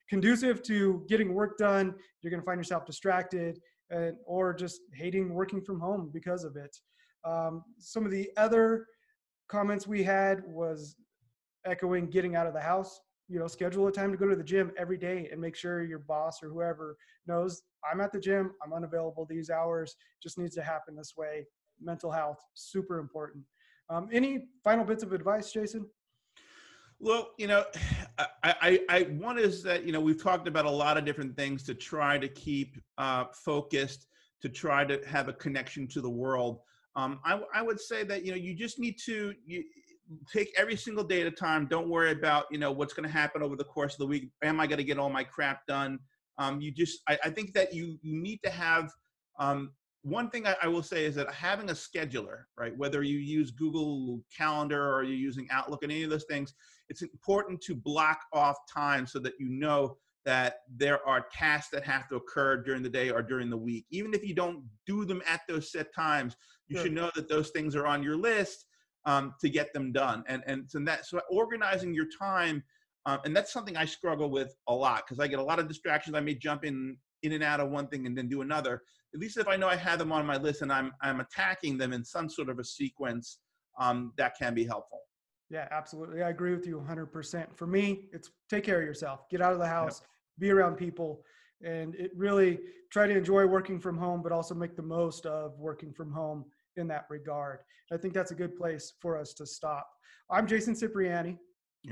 conducive 0.09 0.63
to 0.63 1.05
getting 1.07 1.33
work 1.33 1.57
done. 1.57 1.93
You're 2.21 2.31
going 2.31 2.41
to 2.41 2.45
find 2.45 2.59
yourself 2.59 2.85
distracted 2.85 3.59
and, 3.89 4.15
or 4.25 4.53
just 4.53 4.81
hating 4.93 5.33
working 5.33 5.61
from 5.61 5.79
home 5.79 6.09
because 6.13 6.43
of 6.43 6.55
it. 6.55 6.75
Um, 7.25 7.63
some 7.79 8.05
of 8.05 8.11
the 8.11 8.29
other 8.37 8.87
comments 9.49 9.87
we 9.87 10.03
had 10.03 10.43
was 10.45 10.95
echoing 11.65 12.09
getting 12.09 12.35
out 12.35 12.47
of 12.47 12.53
the 12.53 12.61
house 12.61 12.99
you 13.29 13.39
know 13.39 13.47
schedule 13.47 13.87
a 13.87 13.91
time 13.91 14.11
to 14.11 14.17
go 14.17 14.27
to 14.27 14.35
the 14.35 14.43
gym 14.43 14.71
every 14.77 14.97
day 14.97 15.29
and 15.31 15.39
make 15.39 15.55
sure 15.55 15.83
your 15.83 15.99
boss 15.99 16.43
or 16.43 16.49
whoever 16.49 16.97
knows 17.25 17.63
i'm 17.89 18.01
at 18.01 18.11
the 18.11 18.19
gym 18.19 18.51
i'm 18.63 18.73
unavailable 18.73 19.25
these 19.29 19.49
hours 19.49 19.95
just 20.23 20.37
needs 20.37 20.55
to 20.55 20.63
happen 20.63 20.95
this 20.95 21.13
way. 21.17 21.45
Mental 21.81 22.09
health 22.11 22.39
super 22.53 22.99
important. 22.99 23.43
Um, 23.89 24.07
any 24.11 24.45
final 24.63 24.85
bits 24.85 25.03
of 25.03 25.11
advice 25.11 25.51
jason? 25.51 25.85
Well, 26.99 27.31
you 27.37 27.47
know, 27.47 27.65
I, 28.17 28.27
I, 28.43 28.79
I, 28.89 29.01
one 29.03 29.37
is 29.37 29.63
that, 29.63 29.85
you 29.85 29.91
know, 29.91 29.99
we've 29.99 30.21
talked 30.21 30.47
about 30.47 30.65
a 30.65 30.71
lot 30.71 30.97
of 30.97 31.03
different 31.03 31.35
things 31.35 31.63
to 31.63 31.73
try 31.73 32.17
to 32.17 32.27
keep 32.27 32.77
uh, 32.97 33.25
focused, 33.33 34.07
to 34.41 34.49
try 34.49 34.85
to 34.85 35.01
have 35.07 35.27
a 35.27 35.33
connection 35.33 35.87
to 35.89 36.01
the 36.01 36.09
world. 36.09 36.59
Um, 36.95 37.19
I, 37.25 37.41
I 37.53 37.61
would 37.61 37.79
say 37.79 38.03
that, 38.03 38.23
you 38.23 38.31
know, 38.31 38.37
you 38.37 38.53
just 38.53 38.79
need 38.79 38.97
to, 39.05 39.33
you, 39.45 39.63
take 40.31 40.53
every 40.57 40.75
single 40.75 41.03
day 41.03 41.21
at 41.21 41.27
a 41.27 41.31
time. 41.31 41.67
Don't 41.67 41.89
worry 41.89 42.11
about 42.11 42.45
you 42.51 42.57
know 42.57 42.71
what's 42.71 42.93
going 42.93 43.07
to 43.07 43.13
happen 43.13 43.41
over 43.41 43.55
the 43.55 43.63
course 43.63 43.93
of 43.93 43.99
the 43.99 44.07
week. 44.07 44.29
Am 44.43 44.59
I 44.59 44.67
going 44.67 44.77
to 44.77 44.83
get 44.83 44.97
all 44.97 45.09
my 45.09 45.23
crap 45.23 45.65
done? 45.67 45.99
Um, 46.37 46.61
you 46.61 46.71
just 46.71 47.01
I, 47.07 47.17
I, 47.23 47.29
think 47.29 47.53
that 47.53 47.73
you 47.73 47.97
you 48.01 48.19
need 48.19 48.39
to 48.43 48.49
have 48.49 48.89
um, 49.39 49.71
one 50.01 50.29
thing 50.29 50.47
I, 50.47 50.55
I, 50.63 50.67
will 50.67 50.83
say 50.83 51.05
is 51.05 51.15
that 51.15 51.31
having 51.31 51.69
a 51.69 51.73
scheduler, 51.73 52.43
right? 52.57 52.75
Whether 52.75 53.03
you 53.03 53.19
use 53.19 53.51
Google 53.51 54.21
Calendar 54.35 54.93
or 54.93 55.03
you're 55.03 55.15
using 55.15 55.47
Outlook 55.51 55.83
and 55.83 55.91
any 55.91 56.03
of 56.03 56.09
those 56.09 56.25
things, 56.25 56.53
it's 56.89 57.03
important 57.03 57.61
to 57.61 57.75
block 57.75 58.19
off 58.33 58.57
time 58.71 59.05
so 59.05 59.19
that 59.19 59.33
you 59.39 59.47
know 59.49 59.97
that 60.25 60.55
there 60.75 61.05
are 61.07 61.25
tasks 61.31 61.69
that 61.71 61.83
have 61.83 62.07
to 62.09 62.15
occur 62.15 62.57
during 62.57 62.81
the 62.81 62.89
day 62.89 63.11
or 63.11 63.21
during 63.21 63.49
the 63.49 63.57
week. 63.57 63.85
Even 63.91 64.13
if 64.13 64.25
you 64.25 64.33
don't 64.33 64.63
do 64.87 65.05
them 65.05 65.21
at 65.27 65.41
those 65.47 65.71
set 65.71 65.93
times, 65.93 66.35
you 66.67 66.77
sure. 66.77 66.85
should 66.85 66.93
know 66.93 67.11
that 67.15 67.29
those 67.29 67.49
things 67.51 67.75
are 67.75 67.85
on 67.85 68.01
your 68.01 68.17
list 68.17 68.65
um, 69.05 69.33
to 69.41 69.49
get 69.49 69.73
them 69.73 69.91
done. 69.91 70.23
And 70.27 70.43
and 70.47 70.69
so 70.69 70.79
that 70.79 71.05
so 71.05 71.21
organizing 71.29 71.93
your 71.93 72.07
time, 72.17 72.63
um, 73.05 73.19
and 73.25 73.35
that's 73.35 73.51
something 73.51 73.77
I 73.77 73.85
struggle 73.85 74.29
with 74.29 74.55
a 74.67 74.73
lot 74.73 75.03
because 75.05 75.19
I 75.19 75.27
get 75.27 75.39
a 75.39 75.43
lot 75.43 75.59
of 75.59 75.67
distractions. 75.67 76.15
I 76.15 76.21
may 76.21 76.35
jump 76.35 76.65
in 76.65 76.97
in 77.21 77.33
and 77.33 77.43
out 77.43 77.59
of 77.59 77.69
one 77.69 77.87
thing 77.87 78.05
and 78.05 78.17
then 78.17 78.27
do 78.27 78.41
another. 78.41 78.81
At 79.13 79.19
least 79.19 79.37
if 79.37 79.47
I 79.47 79.55
know 79.55 79.67
I 79.67 79.75
have 79.75 79.99
them 79.99 80.11
on 80.11 80.25
my 80.25 80.37
list 80.37 80.61
and 80.61 80.71
I'm 80.71 80.91
I'm 81.01 81.19
attacking 81.19 81.77
them 81.77 81.93
in 81.93 82.03
some 82.03 82.29
sort 82.29 82.49
of 82.49 82.59
a 82.59 82.63
sequence, 82.63 83.39
um, 83.79 84.13
that 84.17 84.33
can 84.37 84.53
be 84.53 84.65
helpful. 84.65 84.99
Yeah, 85.49 85.67
absolutely. 85.69 86.23
I 86.23 86.29
agree 86.29 86.55
with 86.55 86.65
you 86.65 86.83
100%. 86.89 87.55
For 87.55 87.67
me, 87.67 88.05
it's 88.11 88.31
take 88.49 88.63
care 88.63 88.79
of 88.79 88.85
yourself. 88.85 89.29
Get 89.29 89.39
out 89.41 89.53
of 89.53 89.59
the 89.59 89.67
house, 89.67 90.01
yep. 90.01 90.09
be 90.39 90.51
around 90.51 90.77
people, 90.77 91.23
and 91.63 91.93
it 91.95 92.11
really 92.15 92.59
try 92.91 93.05
to 93.05 93.15
enjoy 93.15 93.45
working 93.45 93.79
from 93.79 93.97
home, 93.97 94.23
but 94.23 94.31
also 94.31 94.55
make 94.55 94.75
the 94.75 94.81
most 94.81 95.25
of 95.25 95.59
working 95.59 95.93
from 95.93 96.11
home 96.11 96.45
in 96.77 96.87
that 96.87 97.05
regard. 97.09 97.59
I 97.91 97.97
think 97.97 98.13
that's 98.13 98.31
a 98.31 98.35
good 98.35 98.55
place 98.55 98.93
for 98.99 99.17
us 99.17 99.33
to 99.35 99.45
stop. 99.45 99.87
I'm 100.29 100.47
Jason 100.47 100.75
Cipriani. 100.75 101.37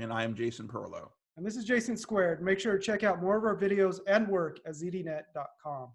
And 0.00 0.12
I 0.12 0.24
am 0.24 0.34
Jason 0.34 0.68
Perlow. 0.68 1.08
And 1.36 1.46
this 1.46 1.56
is 1.56 1.64
Jason 1.64 1.96
Squared. 1.96 2.42
Make 2.42 2.60
sure 2.60 2.76
to 2.76 2.78
check 2.78 3.04
out 3.04 3.22
more 3.22 3.36
of 3.36 3.44
our 3.44 3.56
videos 3.56 4.00
and 4.06 4.28
work 4.28 4.58
at 4.66 4.74
zdnet.com. 4.74 5.88